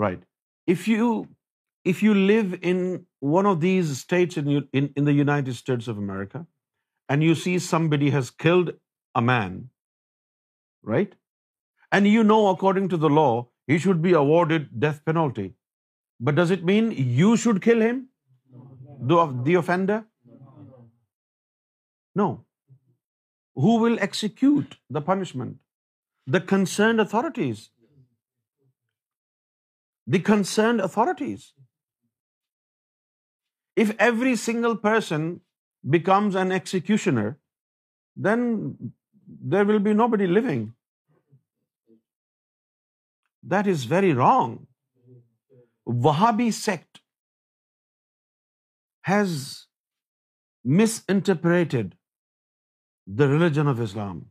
Right. 0.04 0.24
If 0.76 0.88
you 0.90 2.16
live 2.32 2.56
in 2.72 2.80
one 3.36 3.50
of 3.50 3.60
these 3.66 3.92
states 4.00 4.42
in 4.42 5.04
the 5.10 5.16
United 5.20 5.60
States 5.64 5.92
of 5.94 6.02
America, 6.06 6.42
and 7.14 7.26
you 7.26 7.36
see 7.44 7.54
somebody 7.68 8.10
has 8.18 8.30
killed 8.46 8.70
a 9.20 9.22
man, 9.30 9.58
right? 10.92 11.12
And 11.98 12.08
you 12.12 12.24
know, 12.30 12.40
according 12.48 12.88
to 12.94 13.02
the 13.06 13.12
law, 13.18 13.32
he 13.72 13.78
should 13.84 14.02
be 14.06 14.14
awarded 14.22 14.66
death 14.86 14.98
penalty. 15.10 15.46
But 16.30 16.42
does 16.42 16.56
it 16.56 16.66
mean 16.72 16.90
you 17.20 17.30
should 17.46 17.64
kill 17.70 17.88
him, 17.88 18.04
the 19.08 19.58
offender? 19.64 20.02
No. 22.22 22.28
Who 23.64 23.78
will 23.84 24.02
execute 24.08 24.76
the 24.98 25.02
punishment? 25.12 25.56
The 26.36 26.42
concerned 26.52 27.04
authorities. 27.06 27.64
The 30.16 30.22
concerned 30.32 30.86
authorities. 30.88 31.48
If 33.84 33.94
every 34.10 34.36
single 34.44 34.78
person 34.86 35.26
becomes 35.96 36.38
an 36.44 36.54
executioner, 36.58 37.28
then 38.28 38.44
there 39.56 39.66
will 39.72 39.84
be 39.90 39.94
nobody 40.04 40.28
living. 40.40 40.64
That 43.56 43.68
is 43.76 43.84
very 43.96 44.14
wrong. 44.22 44.56
Wahhabi 45.90 46.48
sect 46.62 47.02
has 49.12 49.36
misinterpreted 50.84 51.84
the 53.06 53.28
religion 53.28 53.68
of 53.68 53.82
Islam. 53.82 54.26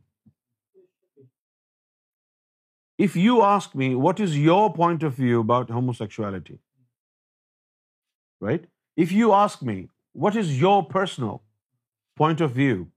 If 3.05 3.15
you 3.15 3.41
ask 3.43 3.75
me, 3.75 3.87
what 3.95 4.21
is 4.25 4.37
your 4.39 4.73
point 4.73 5.03
of 5.03 5.15
view 5.15 5.41
about 5.41 5.69
homosexuality? 5.69 6.57
Right? 8.41 8.67
If 8.95 9.11
you 9.11 9.33
ask 9.33 9.61
me, 9.61 9.89
what 10.13 10.35
is 10.41 10.57
your 10.59 10.83
personal 10.83 11.41
point 12.15 12.41
of 12.41 12.51
view 12.51 12.87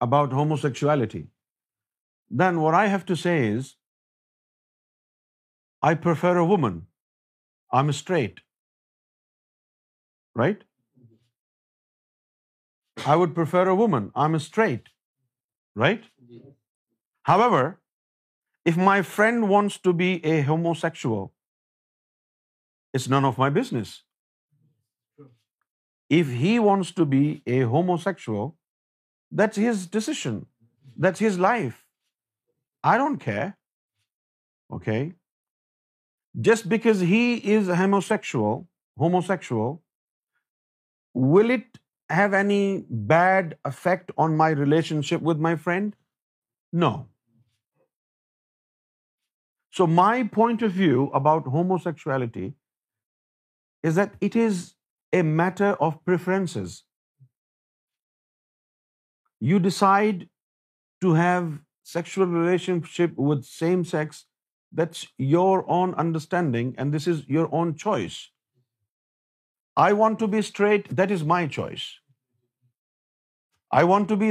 about 0.00 0.32
homosexuality? 0.32 1.26
Then 2.30 2.60
what 2.60 2.74
I 2.74 2.86
have 2.88 3.04
to 3.06 3.16
say 3.16 3.36
is, 3.46 3.76
I 5.82 5.94
prefer 5.94 6.36
a 6.36 6.46
woman. 6.54 6.86
I'm 7.70 7.92
straight. 8.02 8.40
Right? 10.42 10.62
I 13.12 13.14
would 13.20 13.34
prefer 13.36 13.66
a 13.68 13.74
woman. 13.80 14.10
I'm 14.22 14.38
straight, 14.46 14.90
right? 15.84 16.04
However, 17.30 17.62
if 18.72 18.80
my 18.90 18.96
friend 19.16 19.48
wants 19.54 19.78
to 19.88 19.92
be 20.02 20.10
a 20.34 20.40
homosexual, 20.48 21.30
it's 22.96 23.08
none 23.14 23.26
of 23.30 23.38
my 23.44 23.50
business. 23.58 23.94
If 26.20 26.30
he 26.44 26.52
wants 26.68 26.92
to 27.00 27.06
be 27.16 27.24
a 27.58 27.60
homosexual, 27.74 28.56
that's 29.40 29.60
his 29.66 29.86
decision. 29.98 30.40
That's 31.06 31.20
his 31.26 31.38
life. 31.46 31.78
I 32.92 32.96
don't 32.98 33.18
care. 33.28 33.48
Okay? 34.78 35.00
Just 36.48 36.68
because 36.74 37.00
he 37.14 37.22
is 37.44 37.72
homosexual, 37.82 39.72
will 41.32 41.56
it 41.58 41.72
have 42.18 42.36
any 42.40 42.60
bad 43.10 43.54
effect 43.70 44.14
on 44.24 44.36
my 44.42 44.48
relationship 44.62 45.26
with 45.30 45.44
my 45.46 45.52
friend? 45.66 45.94
No. 46.84 46.90
So 49.76 49.86
my 50.00 50.14
point 50.38 50.64
of 50.68 50.76
view 50.80 51.06
about 51.20 51.48
homosexuality 51.56 52.44
is 53.90 53.96
that 54.00 54.12
it 54.30 54.36
is 54.42 54.60
a 55.20 55.22
matter 55.38 55.72
of 55.86 55.96
preferences. 56.10 56.76
You 59.48 59.58
decide 59.64 60.28
to 61.06 61.16
have 61.22 61.48
sexual 61.94 62.30
relationship 62.42 63.18
with 63.30 63.50
same 63.54 63.82
sex, 63.96 64.22
that's 64.78 65.02
your 65.30 65.56
own 65.72 65.92
understanding 66.02 66.70
and 66.76 66.96
this 66.96 67.08
is 67.14 67.18
your 67.38 67.48
own 67.58 67.74
choice. 67.82 68.16
I 69.82 69.88
want 69.98 70.20
to 70.22 70.26
be 70.32 70.40
straight, 70.52 70.96
that 71.02 71.18
is 71.18 71.28
my 71.36 71.44
choice. 71.58 71.92
I 73.80 73.82
want 73.90 74.10
to 74.10 74.16
be 74.24 74.30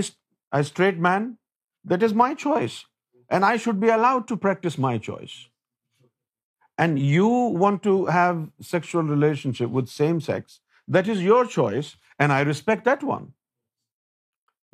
a 0.60 0.64
straight 0.70 1.00
man, 1.06 1.24
that 1.94 2.04
is 2.08 2.14
my 2.22 2.30
choice, 2.44 2.76
and 3.30 3.48
I 3.48 3.54
should 3.64 3.82
be 3.82 3.90
allowed 3.96 4.28
to 4.32 4.38
practice 4.46 4.80
my 4.86 4.92
choice. 5.08 5.34
And 6.86 7.02
you 7.08 7.30
want 7.64 7.84
to 7.88 7.94
have 8.14 8.40
sexual 8.70 9.12
relationship 9.16 9.76
with 9.80 9.92
same 9.96 10.24
sex, 10.30 10.60
that 10.98 11.12
is 11.16 11.28
your 11.28 11.44
choice, 11.58 11.92
and 12.20 12.38
I 12.38 12.40
respect 12.54 12.90
that 12.92 13.06
one. 13.12 13.28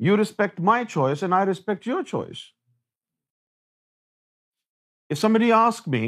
You 0.08 0.16
respect 0.22 0.64
my 0.70 0.78
choice, 0.96 1.26
and 1.26 1.38
I 1.40 1.42
respect 1.50 1.90
your 1.90 2.00
choice. 2.14 2.46
If 5.10 5.18
somebody 5.24 5.52
asks 5.60 5.94
me, 5.98 6.04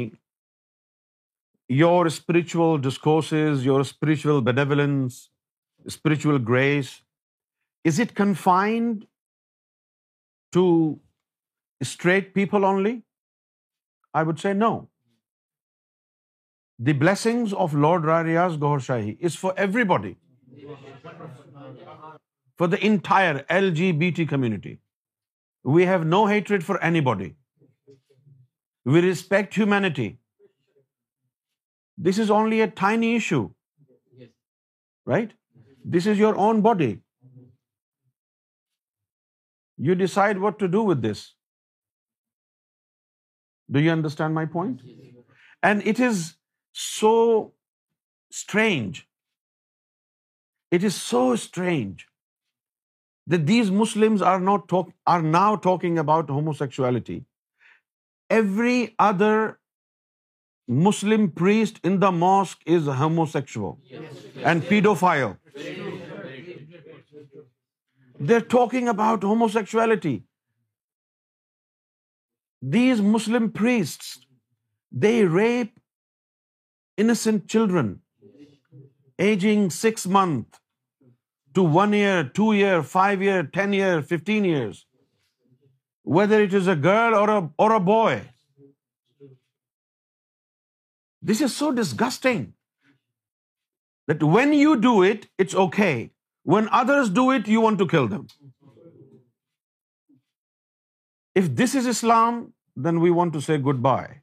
your 1.79 2.09
spiritual 2.09 2.77
discourses, 2.85 3.65
your 3.69 3.79
spiritual 3.93 4.41
benevolence, 4.51 5.23
spiritual 6.01 6.45
grace, 6.51 6.99
is 7.91 7.99
it 8.03 8.13
confined 8.19 9.03
to 10.57 10.65
straight 11.91 12.33
people 12.39 12.71
only? 12.71 12.93
I 14.21 14.23
would 14.29 14.41
say 14.43 14.53
no. 14.59 14.71
The 16.87 16.95
blessings 17.03 17.53
of 17.65 17.77
Lord 17.85 18.07
Rai 18.11 18.21
Riyaz 18.27 18.57
Gaur 18.63 18.77
Shahi 18.87 19.13
is 19.29 19.35
for 19.41 19.51
everybody, 19.65 20.13
for 22.61 22.69
the 22.73 22.79
entire 22.89 23.35
LGBT 23.59 24.25
community. 24.31 24.73
We 25.77 25.85
have 25.91 26.09
no 26.15 26.23
hatred 26.31 26.65
for 26.71 26.79
anybody. 26.89 27.29
We 28.93 29.01
respect 29.07 29.61
humanity. 29.61 30.09
This 32.07 32.19
is 32.23 32.33
only 32.41 32.65
a 32.65 32.71
tiny 32.81 33.15
issue, 33.21 33.45
right? 35.15 35.35
This 35.97 36.13
is 36.13 36.27
your 36.27 36.37
own 36.49 36.69
body. 36.69 36.91
You 39.87 39.95
decide 40.01 40.37
what 40.43 40.59
to 40.63 40.69
do 40.73 40.81
with 40.89 41.01
this. 41.07 41.23
Do 43.75 43.81
you 43.85 43.91
understand 43.95 44.37
my 44.39 44.43
point? 44.55 44.83
And 45.69 45.87
it 45.91 46.01
is 46.07 46.19
so 46.85 47.13
strange. 48.41 49.01
It 50.77 50.85
is 50.89 50.99
so 51.07 51.21
strange 51.47 52.03
that 53.33 53.43
these 53.49 53.73
Muslims 53.81 54.23
are 54.31 55.17
now 55.33 55.51
talking 55.69 56.01
about 56.05 56.33
homosexuality. 56.37 57.17
Every 58.39 58.79
other 59.07 59.35
Muslim 60.87 61.23
priest 61.43 61.83
in 61.91 61.99
the 62.05 62.13
mosque 62.23 62.65
is 62.77 62.89
homosexual 63.05 63.77
and 64.53 64.67
pedophile. 64.71 65.35
They're 68.27 68.49
talking 68.53 68.89
about 68.91 69.27
homosexuality. 69.29 70.13
These 72.75 73.01
Muslim 73.13 73.47
priests, 73.59 74.11
they 75.05 75.13
rape 75.37 75.73
innocent 77.03 77.49
children 77.55 77.89
aging 79.29 79.65
6 79.87 80.13
months 80.17 80.61
to 81.59 81.65
1 81.85 81.97
year, 81.99 82.15
2 82.41 82.47
year, 82.59 82.77
5 82.93 83.25
year, 83.27 83.41
10 83.57 83.75
year, 83.79 83.93
15 84.13 84.47
years, 84.53 84.81
whether 86.19 86.41
it 86.47 86.57
is 86.61 86.71
a 86.75 86.79
girl 86.87 87.17
or 87.17 87.69
a 87.79 87.83
boy. 87.89 88.13
This 91.29 91.45
is 91.49 91.61
so 91.65 91.75
disgusting 91.83 92.41
that 94.11 94.27
when 94.37 94.59
you 94.63 94.81
do 94.89 94.97
it, 95.13 95.31
it's 95.45 95.63
okay. 95.69 95.95
When 96.43 96.67
others 96.79 97.09
do 97.09 97.29
it, 97.31 97.47
you 97.47 97.61
want 97.61 97.79
to 97.81 97.87
kill 97.87 98.07
them. 98.13 98.27
If 101.41 101.47
this 101.61 101.73
is 101.73 101.85
Islam, 101.93 102.41
then 102.87 102.99
we 103.05 103.11
want 103.19 103.33
to 103.33 103.41
say 103.47 103.57
goodbye. 103.57 104.17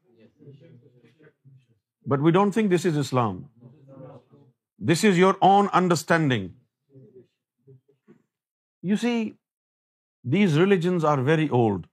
But 2.06 2.22
we 2.28 2.32
don't 2.38 2.52
think 2.52 2.70
this 2.70 2.86
is 2.90 2.96
Islam. 2.96 3.40
This 4.92 5.04
is 5.04 5.18
your 5.18 5.34
own 5.50 5.68
understanding. 5.80 6.52
You 8.82 8.96
see, 8.96 9.34
these 10.36 10.58
religions 10.58 11.04
are 11.04 11.20
very 11.22 11.48
old. 11.64 11.86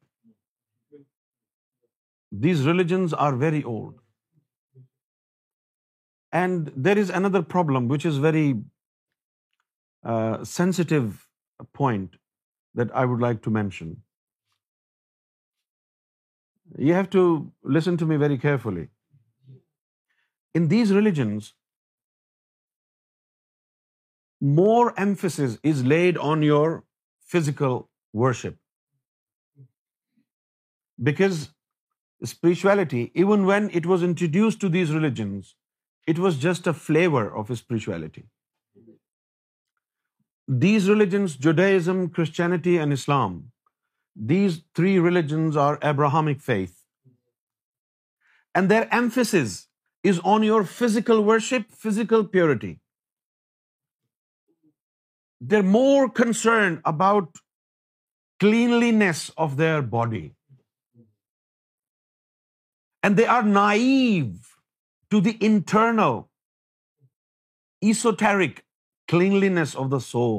These 2.47 2.65
religions 2.67 3.13
are 3.13 3.33
very 3.35 3.63
old. 3.63 3.95
And 6.31 6.71
there 6.87 6.97
is 6.97 7.09
another 7.09 7.41
problem 7.41 7.95
which 7.95 8.13
is 8.13 8.25
very 8.31 8.57
sensitive 10.55 11.07
point 11.79 12.17
that 12.75 12.93
I 13.03 13.05
would 13.05 13.23
like 13.27 13.41
to 13.45 13.53
mention. 13.59 13.95
You 16.87 16.93
have 16.99 17.09
to 17.15 17.23
listen 17.77 17.97
to 18.03 18.05
me 18.11 18.17
very 18.25 18.37
carefully. 18.37 18.87
In 20.53 20.67
these 20.73 20.93
religions, 20.99 21.51
more 24.61 24.93
emphasis 25.07 25.59
is 25.73 25.83
laid 25.93 26.17
on 26.17 26.47
your 26.47 26.83
physical 27.33 27.77
worship, 28.13 28.57
because 31.11 31.49
spirituality, 32.33 33.11
even 33.13 33.45
when 33.45 33.69
it 33.81 33.85
was 33.85 34.03
introduced 34.11 34.59
to 34.61 34.69
these 34.77 34.93
religions, 34.99 35.55
it 36.13 36.19
was 36.19 36.41
just 36.49 36.73
a 36.73 36.79
flavor 36.87 37.29
of 37.43 37.55
spirituality. 37.65 38.25
These 40.47 40.89
religions, 40.89 41.35
Judaism, 41.35 42.09
Christianity, 42.09 42.77
and 42.77 42.93
Islam, 42.93 43.51
these 44.15 44.61
three 44.73 44.97
religions 44.97 45.57
are 45.57 45.77
Abrahamic 45.83 46.41
faith. 46.41 46.73
And 48.55 48.69
their 48.69 48.91
emphasis 48.93 49.67
is 50.03 50.19
on 50.23 50.43
your 50.43 50.63
physical 50.63 51.21
worship, 51.21 51.65
physical 51.69 52.23
purity. 52.23 52.79
They're 55.41 55.61
more 55.61 56.09
concerned 56.09 56.81
about 56.85 57.35
cleanliness 58.39 59.29
of 59.37 59.57
their 59.57 59.81
body. 59.81 60.33
And 63.03 63.17
they 63.17 63.25
are 63.25 63.43
naive 63.43 64.57
to 65.09 65.19
the 65.19 65.37
internal, 65.41 66.29
esoteric 67.81 68.55
cleanliness 69.13 69.75
of 69.83 69.89
the 69.95 70.01
soul. 70.09 70.37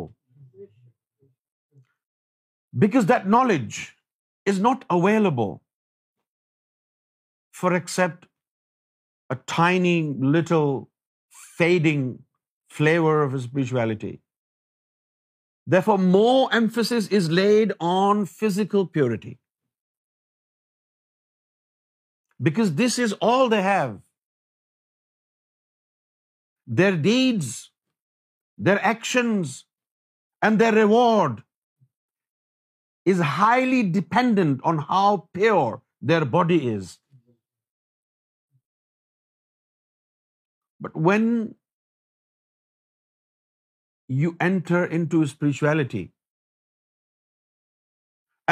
Because 2.84 3.06
that 3.10 3.26
knowledge 3.34 3.78
is 4.52 4.60
not 4.68 4.84
available 4.98 5.52
for 7.60 7.74
except 7.80 8.26
a 9.30 9.36
tiny 9.52 9.96
little 10.36 10.72
fading 11.58 12.04
flavor 12.78 13.14
of 13.24 13.38
spirituality. 13.44 14.14
Therefore, 15.74 15.98
more 16.16 16.42
emphasis 16.58 17.08
is 17.20 17.28
laid 17.38 17.72
on 17.88 18.24
physical 18.34 18.86
purity, 18.98 19.32
because 22.48 22.70
this 22.82 22.98
is 23.06 23.16
all 23.28 23.50
they 23.50 23.62
have. 23.70 23.96
Their 26.82 27.00
deeds 27.12 27.58
their 28.58 28.82
actions, 28.94 29.58
and 30.42 30.64
their 30.64 30.72
reward 30.78 31.42
is 33.12 33.20
highly 33.34 33.82
dependent 33.98 34.64
on 34.72 34.82
how 34.90 35.10
pure 35.38 35.80
their 36.12 36.24
body 36.36 36.58
is. 36.72 36.96
But 40.86 41.00
when 41.08 41.30
you 44.20 44.36
enter 44.48 44.84
into 44.98 45.24
spirituality 45.32 46.02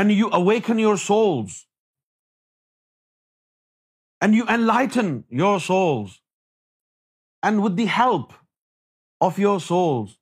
and 0.00 0.12
you 0.12 0.30
awaken 0.38 0.82
your 0.84 0.96
souls 1.02 1.60
and 4.20 4.40
you 4.40 4.48
enlighten 4.56 5.12
your 5.44 5.54
souls, 5.60 6.20
and 7.42 7.62
with 7.66 7.76
the 7.82 7.90
help 8.00 8.34
of 9.20 9.38
your 9.38 9.58
souls, 9.60 10.18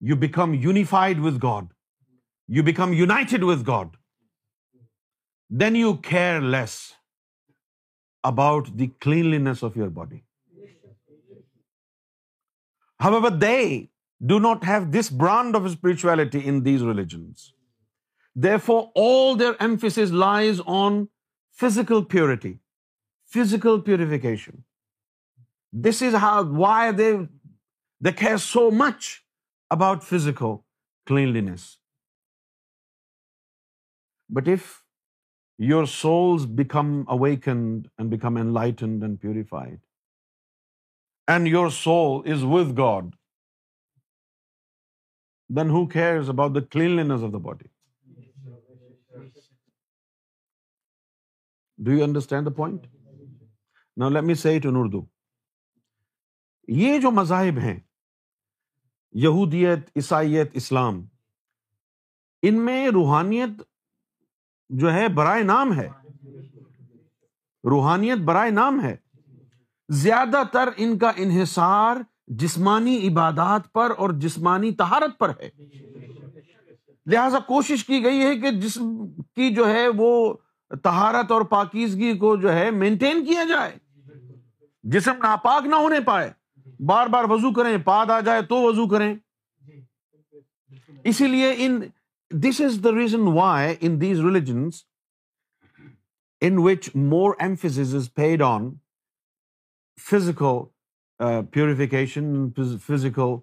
you 0.00 0.16
become 0.16 0.54
unified 0.54 1.20
with 1.20 1.40
God. 1.40 1.70
You 2.48 2.62
become 2.62 2.92
united 2.92 3.44
with 3.44 3.64
God. 3.64 3.96
Then 5.50 5.74
you 5.74 5.96
care 5.96 6.40
less 6.40 6.94
about 8.22 8.76
the 8.76 8.88
cleanliness 9.00 9.62
of 9.62 9.76
your 9.76 9.88
body. 9.88 10.24
However, 12.98 13.30
they 13.30 13.90
do 14.24 14.38
not 14.40 14.64
have 14.64 14.90
this 14.90 15.10
brand 15.10 15.56
of 15.56 15.70
spirituality 15.70 16.44
in 16.52 16.62
these 16.62 16.82
religions. 16.82 17.52
Therefore, 18.34 18.90
all 18.94 19.36
their 19.36 19.56
emphasis 19.62 20.10
lies 20.10 20.60
on 20.60 21.08
physical 21.52 22.02
purity, 22.02 22.58
physical 23.26 23.80
purification. 23.80 24.64
This 25.72 26.02
is 26.02 26.14
why 26.14 26.92
they 26.92 27.26
they 28.00 28.12
care 28.12 28.38
so 28.44 28.70
much 28.82 29.10
about 29.70 30.04
physical 30.10 30.54
cleanliness. 31.12 31.64
But 34.28 34.48
if 34.56 34.70
your 35.72 35.82
souls 35.96 36.46
become 36.62 36.94
awakened 37.16 37.90
and 37.98 38.10
become 38.10 38.40
enlightened 38.44 39.04
and 39.08 39.20
purified, 39.26 39.80
and 41.34 41.54
your 41.56 41.68
soul 41.76 42.18
is 42.36 42.44
with 42.54 42.74
God, 42.80 43.12
then 45.58 45.70
who 45.76 45.86
cares 45.94 46.28
about 46.34 46.54
the 46.58 46.64
cleanliness 46.74 47.22
of 47.22 47.32
the 47.32 47.44
body? 47.50 47.70
Do 51.86 51.96
you 51.96 52.02
understand 52.04 52.46
the 52.46 52.54
point? 52.62 52.86
Now 54.02 54.08
let 54.08 54.24
me 54.24 54.40
say 54.46 54.56
it 54.62 54.70
in 54.72 54.84
Urdu. 54.84 55.02
یہ 56.68 56.98
جو 57.00 57.10
مذاہب 57.10 57.58
ہیں 57.62 57.78
یہودیت 59.22 59.90
عیسائیت 59.96 60.50
اسلام 60.56 61.00
ان 62.46 62.54
میں 62.64 62.86
روحانیت 62.94 63.62
جو 64.80 64.92
ہے 64.92 65.08
برائے 65.14 65.42
نام 65.42 65.74
ہے 65.78 65.88
روحانیت 67.70 68.18
برائے 68.28 68.50
نام 68.50 68.82
ہے 68.84 68.94
زیادہ 70.02 70.42
تر 70.52 70.68
ان 70.84 70.96
کا 70.98 71.10
انحصار 71.24 71.96
جسمانی 72.40 72.96
عبادات 73.08 73.72
پر 73.72 73.92
اور 73.98 74.10
جسمانی 74.20 74.72
تہارت 74.74 75.18
پر 75.18 75.30
ہے 75.42 75.48
لہذا 77.12 77.38
کوشش 77.46 77.84
کی 77.86 78.02
گئی 78.04 78.22
ہے 78.24 78.34
کہ 78.40 78.50
جسم 78.60 78.92
کی 79.36 79.54
جو 79.54 79.68
ہے 79.72 79.86
وہ 79.96 80.10
تہارت 80.82 81.30
اور 81.32 81.42
پاکیزگی 81.50 82.16
کو 82.18 82.34
جو 82.42 82.52
ہے 82.54 82.70
مینٹین 82.70 83.24
کیا 83.24 83.44
جائے 83.48 83.74
جسم 84.92 85.18
ناپاک 85.22 85.66
نہ 85.66 85.74
ہونے 85.76 86.00
پائے 86.06 86.30
بار 86.88 87.06
بار 87.12 87.24
وضو 87.30 87.52
کریں 87.54 87.76
پاد 87.84 88.10
آ 88.10 88.18
جائے 88.26 88.42
تو 88.48 88.60
وضو 88.62 88.86
کریں 88.88 89.14
جی، 89.66 89.80
اسی 91.10 91.26
لیے 91.28 91.52
and 91.66 91.80
this 92.48 92.60
is 92.66 92.78
the 92.84 92.92
reason 92.98 93.26
why 93.36 93.74
in 93.80 93.90
in 93.92 94.00
these 94.00 94.20
religions 94.26 94.84
which 96.58 96.88
more 96.94 97.34
is 97.40 98.08
paid 98.14 98.42
on 98.42 98.68
physical 100.10 100.64
purification 101.52 102.48
physical 102.86 103.34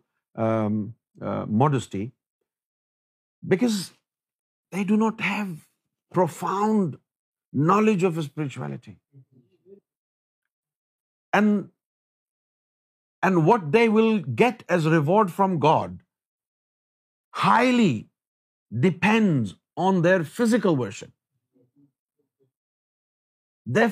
modesty 1.60 2.06
because 3.50 3.78
they 4.76 4.84
do 4.88 4.96
not 5.08 5.22
have 5.30 5.46
profound 6.16 6.96
knowledge 7.68 8.06
of 8.06 8.18
spirituality 8.18 8.94
and 11.34 11.66
and 13.28 13.38
what 13.48 13.62
they 13.74 13.88
will 13.94 14.18
get 14.40 14.64
as 14.74 14.88
reward 14.94 15.32
from 15.36 15.58
God 15.64 15.96
highly 17.44 17.94
depend 18.84 19.48
on 19.88 20.04
their 20.04 20.22
physical 20.36 20.80
worship 20.80 21.20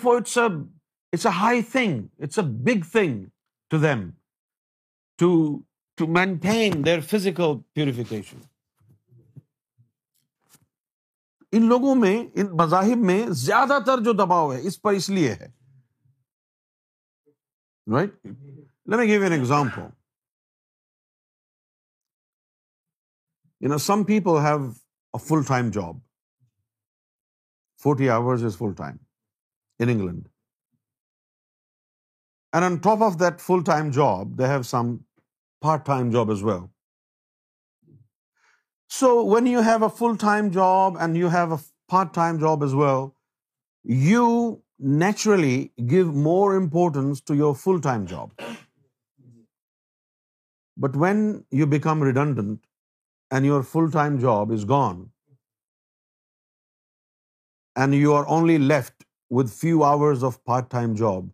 for 0.02 0.16
it's 0.18 0.38
a 1.26 1.32
high 1.40 1.62
thing 1.72 2.06
it's 2.24 2.40
a 2.40 2.46
big 2.66 2.84
thing 2.92 3.24
to 3.72 3.78
them 3.82 4.10
to 5.22 5.32
to 5.98 6.08
maintain 6.14 6.84
their 6.86 7.00
physical 7.10 7.58
purification 7.74 8.38
ان 11.58 11.68
لوگوں 11.70 11.94
میں 12.00 12.18
ان 12.20 12.56
مذاہب 12.62 12.98
میں 13.12 13.20
زیادہ 13.46 13.78
تر 13.86 14.02
جو 14.06 14.14
دباؤ 14.24 14.52
ہے 14.54 14.60
اس 14.68 14.82
پر 14.82 14.94
اس 14.94 15.10
لیے 15.10 15.32
ہے 15.34 15.52
right 17.94 18.10
right? 18.28 18.68
Let 18.92 19.00
me 19.00 19.08
give 19.10 19.24
you 19.24 19.28
an 19.30 19.34
example. 19.34 19.90
Some 23.86 24.04
people 24.06 24.40
have 24.44 24.64
a 25.18 25.20
full-time 25.26 25.68
job. 25.76 26.00
40 27.84 28.10
hours 28.16 28.44
is 28.50 28.56
full-time 28.62 29.00
in 29.86 29.92
England. 29.96 30.24
And 32.52 32.68
on 32.68 32.80
top 32.88 33.04
of 33.08 33.18
that 33.24 33.46
full-time 33.48 33.92
job, 34.00 34.36
they 34.38 34.50
have 34.54 34.66
some 34.72 34.92
part-time 35.68 36.12
job 36.16 36.32
as 36.36 36.44
well. 36.52 36.64
So 39.00 39.10
when 39.34 39.52
you 39.52 39.66
have 39.70 39.86
a 39.90 39.92
full-time 40.00 40.50
job 40.60 40.98
and 41.00 41.20
you 41.24 41.34
have 41.36 41.52
a 41.58 41.60
part-time 41.96 42.40
job 42.46 42.64
as 42.70 42.74
well, 42.84 43.14
you 44.08 44.26
naturally 45.06 45.58
give 45.94 46.20
more 46.30 46.56
importance 46.64 47.24
to 47.32 47.40
your 47.44 47.54
full-time 47.66 48.10
job. 48.16 48.58
But 50.84 51.00
when 51.04 51.24
you 51.60 51.66
become 51.72 52.04
redundant 52.10 52.60
and 53.38 53.48
your 53.48 53.64
full-time 53.72 54.20
job 54.26 54.54
is 54.58 54.64
gone 54.74 55.02
and 57.86 57.98
you 57.98 58.14
are 58.20 58.26
only 58.38 58.56
left 58.68 59.06
with 59.38 59.52
few 59.58 59.84
hours 59.90 60.24
of 60.32 60.40
part-time 60.52 60.96
job, 61.04 61.28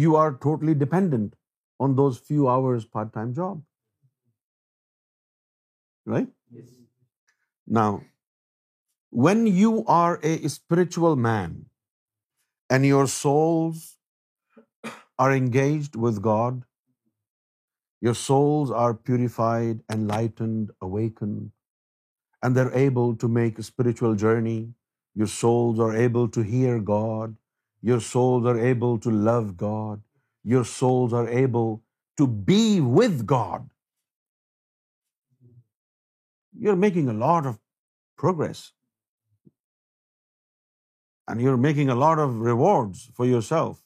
you 0.00 0.16
are 0.24 0.30
totally 0.48 0.74
dependent 0.82 1.84
on 1.86 1.96
those 2.02 2.20
few 2.30 2.48
hours 2.56 2.84
part-time 2.98 3.32
job. 3.40 3.64
Right? 6.14 6.30
Yes. 6.58 6.68
Now, 7.80 7.90
when 9.10 9.46
you 9.46 9.84
are 9.98 10.18
a 10.34 10.36
spiritual 10.58 11.16
man 11.28 11.58
and 12.68 12.94
your 12.94 13.06
souls 13.18 13.92
are 15.18 15.34
engaged 15.42 16.02
with 16.08 16.26
God 16.32 16.64
your 18.06 18.14
souls 18.14 18.70
are 18.70 18.94
purified, 18.94 19.78
enlightened, 19.92 20.70
awakened, 20.88 21.50
and 22.42 22.56
they're 22.56 22.76
able 22.86 23.16
to 23.24 23.28
make 23.28 23.58
a 23.58 23.68
spiritual 23.68 24.14
journey. 24.24 24.60
Your 25.14 25.30
souls 25.34 25.80
are 25.86 25.94
able 26.06 26.28
to 26.36 26.44
hear 26.52 26.78
God. 26.90 27.34
Your 27.90 28.00
souls 28.12 28.46
are 28.52 28.58
able 28.70 28.98
to 29.06 29.16
love 29.30 29.50
God. 29.56 30.02
Your 30.54 30.64
souls 30.74 31.12
are 31.20 31.28
able 31.42 31.70
to 32.22 32.26
be 32.52 32.80
with 33.00 33.26
God. 33.26 33.66
You're 36.60 36.82
making 36.88 37.08
a 37.08 37.18
lot 37.26 37.46
of 37.46 37.58
progress. 38.16 38.72
And 41.28 41.42
you're 41.42 41.62
making 41.66 41.90
a 41.90 41.98
lot 42.06 42.18
of 42.24 42.40
rewards 42.46 43.04
for 43.14 43.26
yourself. 43.26 43.84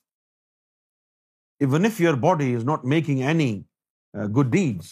Even 1.67 1.87
if 1.91 2.01
your 2.05 2.17
body 2.29 2.53
is 2.55 2.73
not 2.75 2.91
making 2.99 3.29
any 3.35 3.53
uh, 4.21 4.27
good 4.37 4.51
deeds. 4.53 4.89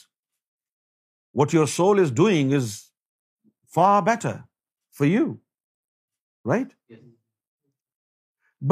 What 1.40 1.54
your 1.56 1.66
soul 1.72 1.98
is 2.04 2.12
doing 2.20 2.54
is 2.58 2.70
far 3.76 3.96
better 4.06 4.32
for 5.00 5.08
you, 5.08 5.26
right? 6.52 6.72
Yes. 6.94 7.02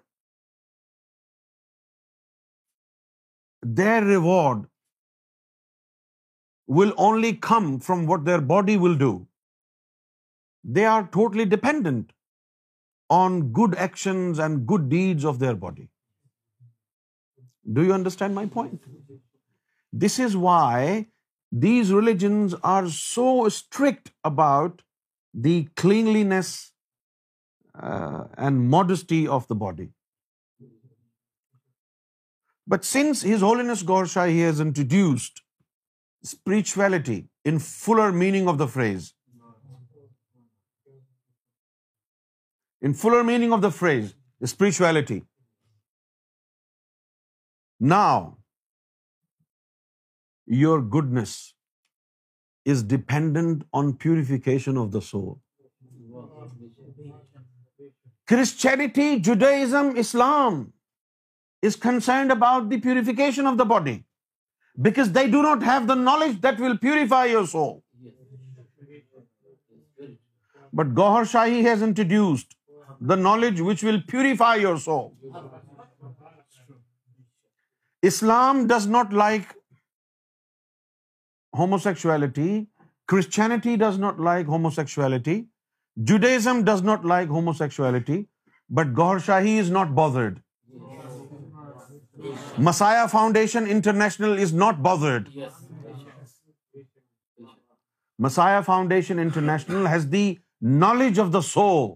reward 4.07 4.67
will 6.81 6.97
only 6.97 7.37
come 7.53 7.73
from 7.85 8.11
what 8.11 8.25
their 8.25 8.43
body 8.57 8.83
will 8.83 9.01
do. 9.07 9.15
They 10.69 10.93
are 10.97 11.01
totally 11.21 11.53
dependent 11.61 12.05
on 13.09 13.37
good 13.59 13.75
actions 13.75 14.39
and 14.39 14.65
good 14.65 14.89
deeds 14.89 15.25
of 15.25 15.39
their 15.39 15.55
body. 15.55 15.89
Do 17.79 17.83
you 17.83 17.93
understand 17.93 18.35
my 18.35 18.45
point? 18.45 18.81
This 19.91 20.19
is 20.19 20.37
why 20.37 21.07
these 21.51 21.91
religions 21.93 22.55
are 22.63 22.87
so 22.89 23.49
strict 23.49 24.11
about 24.23 24.81
the 25.33 25.67
cleanliness 25.75 26.73
uh, 27.81 28.23
and 28.37 28.69
modesty 28.69 29.27
of 29.27 29.47
the 29.47 29.55
body. 29.55 29.91
But 32.65 32.83
since 32.83 33.21
His 33.21 33.41
Holiness 33.41 33.81
Gaursha, 33.81 34.27
he 34.27 34.41
has 34.41 34.59
introduced 34.59 35.41
spirituality 36.23 37.29
in 37.45 37.59
fuller 37.59 38.11
meaning 38.11 38.47
of 38.47 38.57
the 38.57 38.67
phrase, 38.67 39.13
in 42.81 42.95
fuller 43.03 43.23
meaning 43.29 43.53
of 43.57 43.65
the 43.65 43.71
phrase, 43.79 44.13
spirituality. 44.53 45.17
Now, 47.79 48.37
your 50.63 50.81
goodness 50.95 51.33
is 52.73 52.81
dependent 52.83 53.67
on 53.73 53.93
purification 54.05 54.77
of 54.77 54.91
the 54.91 55.01
soul. 55.09 55.39
Christianity, 58.31 59.19
Judaism, 59.27 59.95
Islam 59.95 60.57
is 61.61 61.75
concerned 61.75 62.31
about 62.31 62.69
the 62.69 62.79
purification 62.87 63.47
of 63.47 63.57
the 63.57 63.65
body, 63.65 63.95
because 64.87 65.11
they 65.11 65.27
do 65.35 65.41
not 65.41 65.63
have 65.63 65.87
the 65.87 65.95
knowledge 65.95 66.39
that 66.41 66.59
will 66.59 66.77
purify 66.77 67.25
your 67.35 67.47
soul. 67.55 67.83
But 70.73 70.93
Gauhar 70.93 71.25
Shahi 71.33 71.63
has 71.71 71.89
introduced 71.91 72.45
the 72.99 73.17
knowledge 73.23 73.59
which 73.61 73.83
will 73.83 74.01
purify 74.13 74.55
your 74.55 74.77
soul. 74.77 75.13
Islam 78.03 78.67
does 78.67 78.87
not 78.87 79.13
like 79.13 79.53
homosexuality. 81.53 82.67
Christianity 83.07 83.77
does 83.77 83.97
not 83.97 84.19
like 84.19 84.47
homosexuality. 84.47 85.45
Judaism 86.03 86.63
does 86.63 86.81
not 86.81 87.05
like 87.05 87.27
homosexuality. 87.27 88.27
But 88.69 88.93
Gaur 88.93 89.17
Shahi 89.17 89.57
is 89.59 89.69
not 89.69 89.95
bothered. 89.95 90.41
Messiah 92.57 93.07
Foundation 93.07 93.67
International 93.67 94.37
is 94.37 94.53
not 94.53 94.81
bothered. 94.81 95.31
Messiah 98.19 98.61
Foundation 98.63 99.19
International 99.19 99.85
has 99.85 100.09
the 100.09 100.39
knowledge 100.61 101.17
of 101.17 101.31
the 101.31 101.41
soul. 101.41 101.95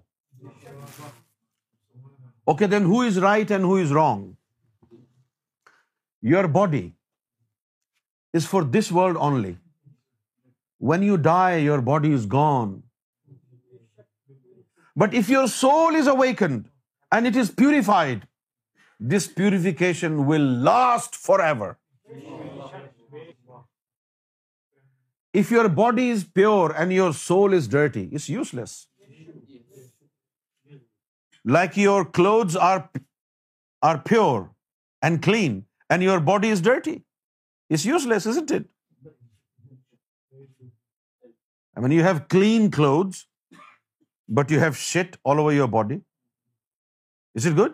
Okay, 2.50 2.70
then 2.74 2.88
who 2.92 3.02
is 3.10 3.20
right 3.26 3.54
and 3.58 3.70
who 3.72 3.76
is 3.84 3.92
wrong? 3.98 4.24
Your 6.30 6.48
body 6.58 6.84
is 8.40 8.48
for 8.54 8.62
this 8.76 8.90
world 8.98 9.20
only. 9.28 9.54
When 10.92 11.04
you 11.08 11.18
die, 11.28 11.58
your 11.66 11.82
body 11.92 12.14
is 12.20 12.26
gone. 12.34 12.74
But 15.04 15.16
if 15.22 15.32
your 15.34 15.48
soul 15.56 16.02
is 16.02 16.12
awakened 16.16 16.64
and 17.16 17.32
it 17.32 17.40
is 17.46 17.52
purified, 17.62 18.28
this 19.14 19.28
purification 19.40 20.20
will 20.32 20.50
last 20.70 21.18
forever. 21.28 21.70
If 25.42 25.52
your 25.56 25.68
body 25.82 26.10
is 26.14 26.24
pure 26.40 26.78
and 26.84 26.94
your 27.02 27.12
soul 27.26 27.60
is 27.64 27.76
dirty, 27.80 28.08
it's 28.20 28.34
useless 28.38 28.80
like 31.44 31.78
your 31.78 32.06
clothes 32.06 32.56
are 32.58 33.98
pure 34.06 34.52
and 35.02 35.22
clean, 35.22 35.66
and 35.90 36.04
your 36.04 36.20
body 36.20 36.50
is 36.50 36.62
dirty. 36.62 37.04
It's 37.70 37.86
useless, 37.86 38.26
isn't 38.26 38.52
it? 38.52 38.70
I 41.76 41.80
mean, 41.80 41.92
you 41.92 42.04
have 42.04 42.28
clean 42.28 42.70
clothes, 42.70 43.28
but 44.28 44.52
you 44.52 44.60
have 44.60 44.78
shit 44.78 45.18
all 45.24 45.40
over 45.40 45.52
your 45.52 45.68
body. 45.68 46.02
Is 47.34 47.46
it 47.46 47.56
good? 47.56 47.74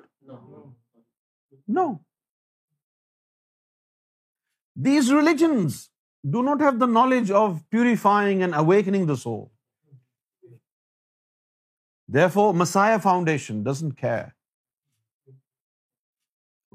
No. 1.67 1.99
These 4.75 5.11
religions 5.11 5.89
do 6.29 6.43
not 6.43 6.61
have 6.61 6.79
the 6.79 6.85
knowledge 6.85 7.31
of 7.31 7.63
purifying 7.69 8.43
and 8.43 8.55
awakening 8.55 9.07
the 9.07 9.17
soul. 9.17 9.45
For 12.33 12.53
Messiah 12.55 12.97
foundation 13.03 13.63
doesn't 13.63 13.97
care 13.99 14.25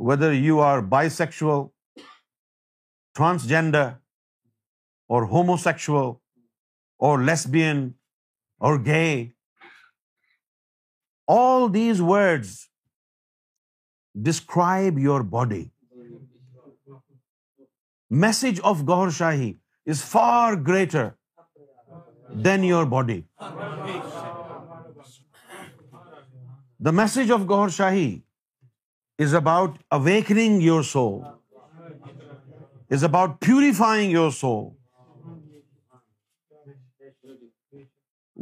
whether 0.09 0.33
you 0.33 0.61
are 0.63 0.79
bisexual 1.11 1.63
transgender 3.15 3.89
or 5.15 5.23
homosexual 5.63 5.95
or 7.09 7.19
lesbian 7.25 7.81
or 8.67 8.79
gay 8.87 9.05
all 11.39 11.73
these 11.75 12.01
words 12.09 12.53
describe 14.27 14.99
your 14.99 15.21
body 15.37 15.65
message 18.21 18.61
of 18.71 18.79
Gohar 18.89 19.11
Shahi 19.21 19.53
is 19.91 20.05
far 20.11 20.53
greater 20.67 21.09
than 22.45 22.65
your 22.65 22.85
body 22.97 23.21
The 26.87 26.91
message 26.99 27.29
of 27.35 27.43
Gaur 27.51 27.67
Shahi 27.75 28.23
is 29.25 29.35
about 29.39 29.75
awakening 29.97 30.55
your 30.63 30.79
soul, 30.93 31.21
is 32.99 33.05
about 33.09 33.37
purifying 33.49 34.15
your 34.15 34.31
soul. 34.39 34.65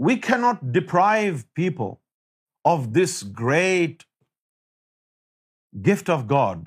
We 0.08 0.16
cannot 0.28 0.64
deprive 0.78 1.44
people 1.62 1.94
of 2.72 2.88
this 2.94 3.18
great 3.42 4.06
gift 5.90 6.10
of 6.18 6.26
God, 6.34 6.66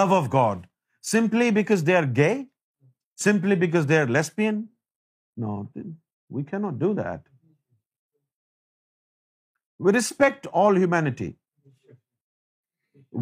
love 0.00 0.18
of 0.20 0.30
God, 0.36 0.68
simply 1.14 1.52
because 1.62 1.84
they 1.84 1.98
are 2.02 2.06
gay, 2.20 2.34
simply 3.28 3.62
because 3.66 3.90
they 3.92 4.04
are 4.04 4.12
lesbian. 4.18 4.62
No, 5.36 5.58
we 6.28 6.48
cannot 6.54 6.86
do 6.86 6.94
that. 7.02 7.18
We 9.86 9.92
respect 9.96 10.46
all 10.60 10.78
humanity, 10.78 11.26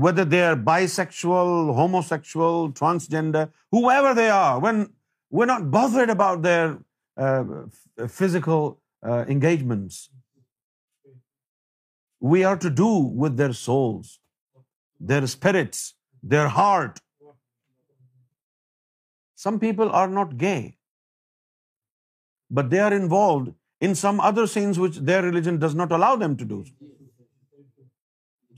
whether 0.05 0.25
they 0.35 0.39
are 0.47 0.57
bisexual, 0.69 1.51
homosexual, 1.81 2.71
transgender, 2.81 3.43
whoever 3.77 4.15
they 4.21 4.29
are. 4.37 4.59
When 4.67 4.81
we're 5.31 5.51
not 5.51 5.69
bothered 5.71 6.13
about 6.15 6.43
their 6.47 6.79
uh, 7.17 7.61
physical 8.17 8.67
uh, 8.71 9.25
engagements, 9.35 10.01
we 12.35 12.43
are 12.51 12.59
to 12.67 12.75
do 12.83 12.91
with 13.27 13.37
their 13.43 13.55
souls, 13.61 14.19
their 15.15 15.31
spirits, 15.35 15.87
their 16.35 16.49
heart. 16.57 17.01
Some 19.47 19.63
people 19.69 19.95
are 20.03 20.09
not 20.19 20.37
gay, 20.39 20.77
but 22.53 22.77
they 22.77 22.85
are 22.89 22.93
involved 23.03 23.55
in 23.87 23.99
some 24.05 24.23
other 24.29 24.47
sins 24.55 24.81
which 24.85 24.97
their 25.11 25.19
religion 25.27 25.59
does 25.65 25.77
not 25.81 25.95
allow 25.99 26.11
them 26.23 26.37
to 26.43 26.49
do. 26.53 26.59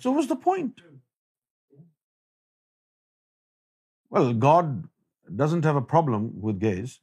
So 0.04 0.14
what's 0.16 0.30
the 0.32 0.40
point? 0.46 0.82
Well, 4.14 4.32
God 4.46 4.70
doesn't 5.40 5.70
have 5.70 5.78
a 5.80 5.86
problem 5.94 6.26
with 6.48 6.60
gays. 6.66 6.96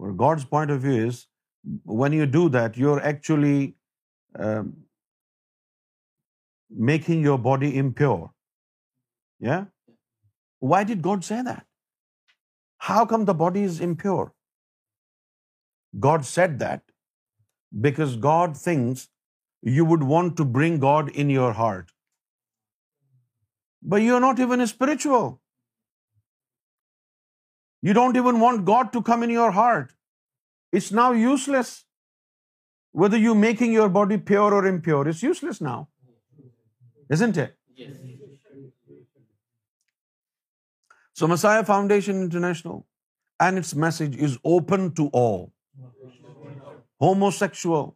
Well, 0.00 0.14
God's 0.24 0.44
point 0.58 0.76
of 0.76 0.84
view 0.86 0.98
is, 1.08 1.26
when 2.02 2.16
you 2.16 2.26
do 2.34 2.42
that, 2.56 2.78
you're 2.82 3.00
actually 3.12 3.74
um, 4.46 4.72
making 6.90 7.22
your 7.28 7.38
body 7.46 7.72
impure. 7.82 8.30
Yeah? 9.50 9.64
Why 10.72 10.82
did 10.90 11.02
God 11.08 11.24
say 11.30 11.40
that? 11.50 11.64
How 12.88 13.04
come 13.12 13.30
the 13.32 13.40
body 13.46 13.70
is 13.70 13.80
impure? 13.90 14.26
God 16.06 16.24
said 16.30 16.58
that 16.58 16.82
because 17.88 18.16
God 18.16 18.56
thinks 18.56 19.08
you 19.76 19.84
would 19.84 20.04
want 20.14 20.36
to 20.36 20.44
bring 20.44 20.78
God 20.78 21.10
in 21.24 21.30
your 21.30 21.52
heart. 21.60 21.92
But 23.82 24.02
you're 24.02 24.20
not 24.20 24.38
even 24.38 24.66
spiritual. 24.66 25.28
You 27.80 27.92
don't 27.98 28.16
even 28.16 28.40
want 28.40 28.64
God 28.64 28.92
to 28.92 29.02
come 29.10 29.22
in 29.22 29.30
your 29.30 29.50
heart. 29.62 29.92
It's 30.72 30.92
now 30.92 31.12
useless. 31.12 31.84
Whether 33.00 33.18
you're 33.18 33.40
making 33.40 33.72
your 33.72 33.88
body 33.96 34.16
pure 34.30 34.54
or 34.54 34.64
impure, 34.66 35.06
it's 35.08 35.22
useless 35.22 35.60
now. 35.60 35.88
Isn't 37.16 37.36
it? 37.36 37.54
Yes. 37.82 37.92
So 41.12 41.28
Messiah 41.28 41.62
Foundation 41.64 42.22
International 42.22 42.86
and 43.40 43.58
its 43.58 43.74
message 43.86 44.16
is 44.16 44.38
open 44.56 44.92
to 45.02 45.10
all 45.22 45.46
homosexual, 47.06 47.90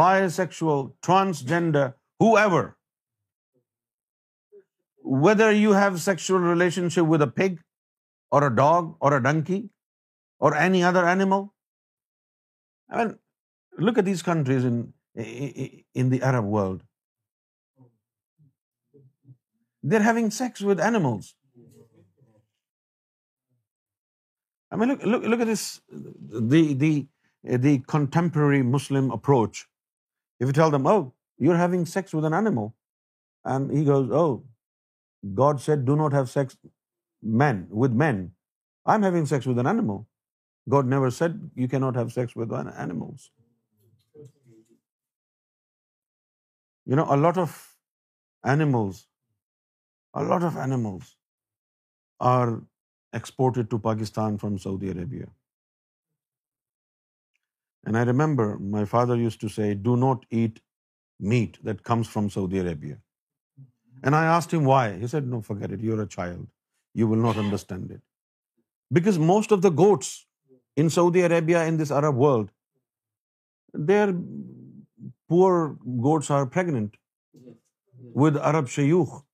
bisexual, 0.00 0.88
transgender, 1.08 1.84
whoever. 2.26 2.62
Whether 5.26 5.50
you 5.52 5.76
have 5.80 6.00
sexual 6.06 6.46
relationship 6.54 7.12
with 7.14 7.28
a 7.28 7.30
pig 7.42 7.60
or 8.30 8.44
a 8.46 8.54
dog 8.54 8.96
or 9.00 9.14
a 9.16 9.22
donkey 9.22 9.60
or 10.38 10.54
any 10.56 10.82
other 10.82 11.04
animal. 11.08 11.52
I 12.90 12.98
mean, 12.98 13.14
look 13.88 13.98
at 14.02 14.04
these 14.04 14.22
countries 14.22 14.64
in 14.70 16.10
the 16.16 16.22
Arab 16.32 16.50
world. 16.56 16.82
They're 19.82 20.06
having 20.08 20.30
sex 20.30 20.62
with 20.70 20.80
animals. 20.80 21.34
I 24.70 24.76
mean, 24.76 24.96
look 25.32 25.48
at 25.48 25.50
this. 25.54 25.66
The 25.94 26.94
uh, 27.44 27.58
the 27.58 27.80
contemporary 27.86 28.62
Muslim 28.62 29.10
approach. 29.10 29.66
If 30.40 30.46
you 30.46 30.52
tell 30.52 30.70
them, 30.70 30.86
oh, 30.86 31.12
you're 31.38 31.56
having 31.56 31.84
sex 31.84 32.14
with 32.14 32.24
an 32.24 32.32
animal, 32.34 32.76
and 33.44 33.76
he 33.76 33.84
goes, 33.84 34.08
oh, 34.10 34.44
God 35.34 35.60
said 35.60 35.84
do 35.84 35.96
not 35.96 36.12
have 36.12 36.30
sex 36.30 36.56
with 37.22 37.92
men. 38.04 38.30
I'm 38.86 39.02
having 39.02 39.26
sex 39.26 39.44
with 39.46 39.58
an 39.58 39.66
animal. 39.66 40.06
God 40.68 40.86
never 40.86 41.10
said 41.10 41.50
you 41.54 41.68
cannot 41.68 41.94
have 41.94 42.10
sex 42.12 42.36
with 42.36 42.52
animals. 42.58 43.30
You 46.86 46.96
know, 46.96 47.06
a 47.10 47.16
lot 47.16 47.38
of 47.38 47.66
animals 48.42 49.06
are 52.34 52.60
exported 53.12 53.70
to 53.70 53.78
Pakistan 53.78 54.36
from 54.38 54.58
Saudi 54.58 54.90
Arabia. 54.98 55.26
And 57.86 57.92
I 58.00 58.02
remember 58.10 58.44
my 58.76 58.82
father 58.84 59.16
used 59.22 59.40
to 59.42 59.48
say, 59.56 59.66
do 59.74 59.96
not 59.96 60.24
eat 60.30 60.62
meat 61.34 61.58
that 61.68 61.82
comes 61.90 62.08
from 62.14 62.30
Saudi 62.36 62.62
Arabia. 62.64 62.96
And 64.02 64.12
I 64.16 64.24
asked 64.36 64.56
him 64.56 64.64
why. 64.70 64.96
He 65.04 65.12
said, 65.14 65.28
no, 65.34 65.42
forget 65.52 65.76
it. 65.76 65.80
You're 65.80 66.02
a 66.02 66.12
child. 66.16 66.42
You 67.02 67.08
will 67.12 67.22
not 67.28 67.38
understand 67.44 67.92
it. 67.98 68.02
Because 68.98 69.22
most 69.32 69.52
of 69.52 69.62
the 69.62 69.70
goats 69.70 70.26
in 70.76 70.90
Saudi 70.90 71.20
Arabia, 71.20 71.64
in 71.72 71.76
this 71.76 71.90
Arab 71.90 72.16
world, 72.24 72.48
their 73.72 74.12
poor 75.28 75.76
goats 76.08 76.30
are 76.30 76.46
pregnant 76.46 76.94
with 78.24 78.36
Arab 78.36 78.66
shayukh. 78.66 79.22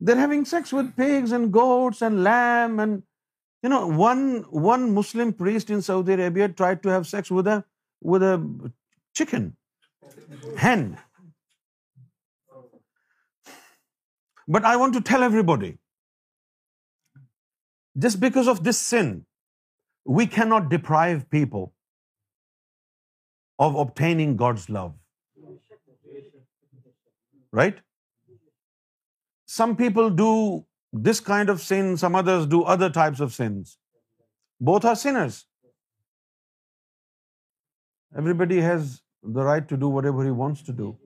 They're 0.00 0.22
having 0.22 0.44
sex 0.44 0.72
with 0.72 0.96
pigs 0.96 1.32
and 1.32 1.50
goats 1.52 2.02
and 2.02 2.22
lamb 2.24 2.80
and 2.80 3.02
one 3.64 4.90
Muslim 4.94 5.32
priest 5.32 5.70
in 5.70 5.80
Saudi 5.82 6.12
Arabia 6.12 6.48
tried 6.48 6.82
to 6.82 6.88
have 6.90 7.06
sex 7.06 7.30
with 7.30 7.46
a 7.48 8.34
chicken, 9.14 9.56
hen. 10.56 10.98
But 14.46 14.64
I 14.64 14.76
want 14.76 14.94
to 14.94 15.00
tell 15.00 15.22
everybody, 15.22 15.78
just 17.96 18.20
because 18.20 18.46
of 18.46 18.62
this 18.62 18.78
sin, 18.78 19.26
we 20.04 20.26
cannot 20.26 20.68
deprive 20.68 21.28
people 21.30 21.72
of 23.58 23.74
obtaining 23.74 24.36
God's 24.36 24.68
love. 24.68 24.94
Right? 27.56 27.78
Some 29.46 29.74
people 29.74 30.10
do 30.10 30.54
this 31.04 31.20
kind 31.20 31.48
of 31.48 31.60
sin, 31.60 31.96
some 31.96 32.14
others 32.14 32.46
do 32.46 32.62
other 32.62 32.90
types 32.90 33.20
of 33.20 33.34
sins. 33.34 33.78
Both 34.60 34.84
are 34.84 34.96
sinners. 34.96 35.46
Everybody 38.16 38.60
has 38.60 39.02
the 39.22 39.42
right 39.42 39.66
to 39.68 39.76
do 39.76 39.88
whatever 39.88 40.24
he 40.24 40.30
wants 40.30 40.62
to 40.62 40.72
do. 40.72 40.96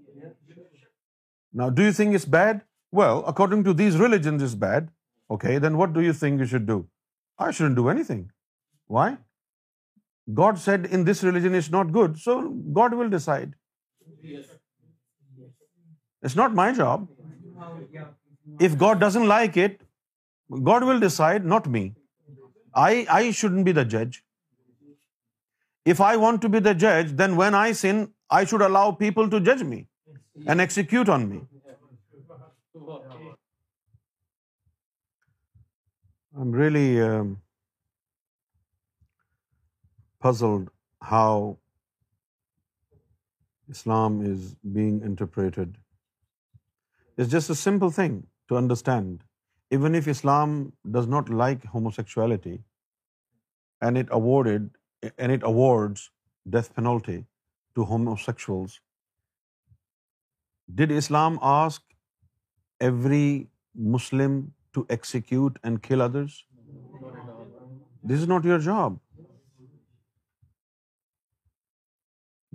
Now, 1.53 1.71
do 1.71 1.83
you 1.83 1.93
think 1.93 2.15
it's 2.15 2.25
bad? 2.25 2.63
Well, 2.93 3.25
according 3.27 3.65
to 3.65 3.73
these 3.73 3.97
religions, 3.97 4.43
it's 4.43 4.55
bad. 4.55 4.91
Okay, 5.31 5.59
then 5.59 5.77
what 5.77 5.93
do 5.93 6.01
you 6.01 6.13
think 6.13 6.41
you 6.41 6.47
should 6.47 6.67
do? 6.67 6.87
I 7.39 7.51
shouldn't 7.51 7.77
do 7.77 7.89
anything. 7.89 8.31
Why? 8.87 9.19
God 10.33 10.59
said 10.59 10.87
in 10.87 11.05
this 11.05 11.23
religion 11.25 11.55
it's 11.55 11.71
not 11.71 11.93
good, 11.93 12.19
so 12.19 12.51
God 12.79 12.95
will 12.95 13.09
decide. 13.09 13.55
It's 16.23 16.37
not 16.37 16.55
my 16.55 16.73
job. 16.73 18.09
If 18.59 18.77
God 18.79 19.01
doesn't 19.01 19.29
like 19.33 19.57
it, 19.57 19.81
God 20.71 20.85
will 20.91 21.01
decide, 21.01 21.47
not 21.55 21.69
me. 21.77 21.85
I 23.19 23.21
shouldn't 23.41 23.67
be 23.69 23.73
the 23.81 23.85
judge. 23.97 24.25
If 25.93 26.03
I 26.07 26.11
want 26.25 26.43
to 26.45 26.49
be 26.55 26.61
the 26.67 26.75
judge, 26.87 27.15
then 27.21 27.37
when 27.37 27.57
I 27.61 27.67
sin, 27.81 28.03
I 28.39 28.41
should 28.51 28.65
allow 28.67 28.83
people 29.05 29.31
to 29.37 29.41
judge 29.49 29.63
me 29.71 29.79
and 30.53 30.61
execute 30.65 31.09
on 31.15 31.25
me. 31.31 31.41
I'm 36.43 36.53
really 36.59 37.03
um, 37.05 37.31
puzzled 40.27 40.69
how 41.13 41.57
Islam 43.77 44.21
is 44.35 44.55
being 44.77 45.01
interpreted. 45.11 45.75
It's 47.17 47.33
just 47.39 47.59
a 47.59 47.61
simple 47.67 47.99
thing 48.03 48.19
to 48.51 48.59
understand, 48.61 49.25
even 49.77 49.97
if 50.01 50.09
Islam 50.15 50.55
does 50.99 51.09
not 51.17 51.35
like 51.41 51.67
homosexuality 51.73 52.57
and 53.89 55.33
it 55.37 55.45
awards 55.53 56.07
death 56.57 56.71
penalty 56.79 57.19
to 57.79 57.87
homosexuals, 57.91 58.81
did 60.81 60.95
Islam 61.03 61.39
ask 61.51 61.85
every 62.89 63.27
Muslim 63.99 64.41
to 64.79 64.85
execute 64.97 65.61
and 65.69 65.83
kill 65.87 66.05
others? 66.09 66.41
This 68.13 68.27
is 68.27 68.29
not 68.33 68.51
your 68.51 68.59
job. 68.67 68.99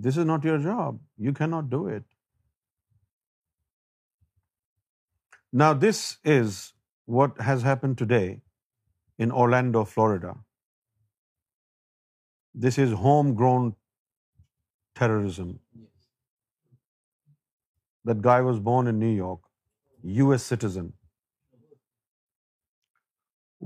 This 0.06 0.18
is 0.24 0.30
not 0.34 0.50
your 0.50 0.58
job. 0.68 1.00
You 1.30 1.34
cannot 1.42 1.72
do 1.78 1.86
it. 2.00 2.04
Now, 5.62 5.68
this 5.82 6.00
is 6.32 6.56
what 7.18 7.38
has 7.50 7.62
happened 7.66 7.98
today 8.00 8.42
in 9.26 9.32
Orlando, 9.44 9.84
Florida. 9.92 10.34
This 12.66 12.80
is 12.86 12.96
homegrown 13.04 13.70
terrorism. 15.02 15.54
That 18.12 18.22
guy 18.28 18.38
was 18.50 18.62
born 18.68 18.94
in 18.94 19.02
New 19.06 19.14
York, 19.14 19.40
US 20.20 20.50
citizen. 20.54 20.92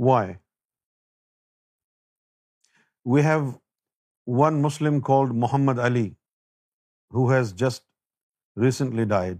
Why? 0.09 0.23
We 3.15 3.27
have 3.31 3.45
one 4.45 4.61
Muslim 4.69 5.03
called 5.11 5.37
Muhammad 5.45 5.85
Ali, 5.91 6.07
who 7.09 7.29
has 7.37 7.53
just 7.67 7.91
recently 8.69 9.11
died. 9.19 9.37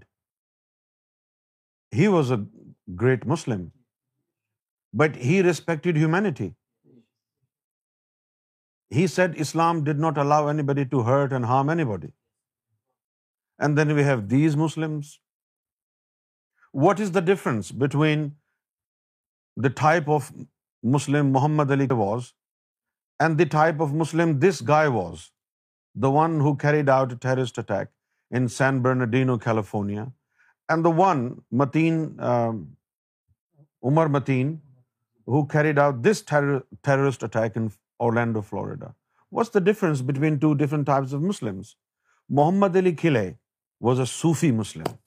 He 1.98 2.08
was 2.08 2.32
a 2.32 2.46
great 3.04 3.26
Muslim, 3.32 3.64
but 4.94 5.16
he 5.28 5.42
respected 5.42 5.98
humanity. 5.98 6.50
He 8.98 9.08
said 9.16 9.40
Islam 9.46 9.84
did 9.88 10.00
not 10.06 10.18
allow 10.24 10.42
anybody 10.54 10.86
to 10.94 11.02
hurt 11.08 11.34
and 11.38 11.46
harm 11.46 11.70
anybody. 11.76 12.12
And 13.60 13.78
then 13.78 13.96
we 13.96 14.06
have 14.10 14.30
these 14.30 14.56
Muslims. 14.66 15.10
What 16.72 17.00
is 17.08 17.12
the 17.18 17.26
difference 17.32 17.72
between 17.72 18.32
the 19.56 19.74
type 19.82 20.10
of 20.18 20.32
Muslim 20.96 21.32
Muhammad 21.38 21.74
Ali 21.78 21.88
was 22.02 22.34
and 23.20 23.38
the 23.38 23.50
type 23.58 23.84
of 23.86 23.94
Muslim 24.04 24.38
this 24.46 24.62
guy 24.70 24.84
was, 24.88 25.26
the 25.96 26.12
one 26.20 26.40
who 26.40 26.56
carried 26.56 26.94
out 26.98 27.18
a 27.18 27.18
terrorist 27.26 27.58
attack 27.58 27.92
in 28.32 28.48
San 28.60 28.82
Bernardino, 28.88 29.38
California, 29.50 30.08
and 30.74 30.88
the 30.90 30.92
one, 31.02 31.22
Mateen, 31.62 31.96
um, 32.32 32.58
Umar 33.86 34.08
Mateen, 34.16 34.56
who 35.26 35.46
carried 35.56 35.82
out 35.88 36.04
this 36.04 36.22
terrorist 36.30 37.24
attack 37.24 37.56
in 37.56 37.72
Orlando, 38.00 38.46
Florida. 38.54 38.94
What's 39.30 39.52
the 39.58 39.66
difference 39.72 40.02
between 40.14 40.40
two 40.40 40.56
different 40.64 40.90
types 40.94 41.20
of 41.20 41.28
Muslims? 41.34 41.76
Muhammad 42.30 42.82
Ali 42.84 42.96
Khilai 43.04 43.28
was 43.80 44.08
a 44.08 44.10
Sufi 44.18 44.56
Muslim. 44.64 44.98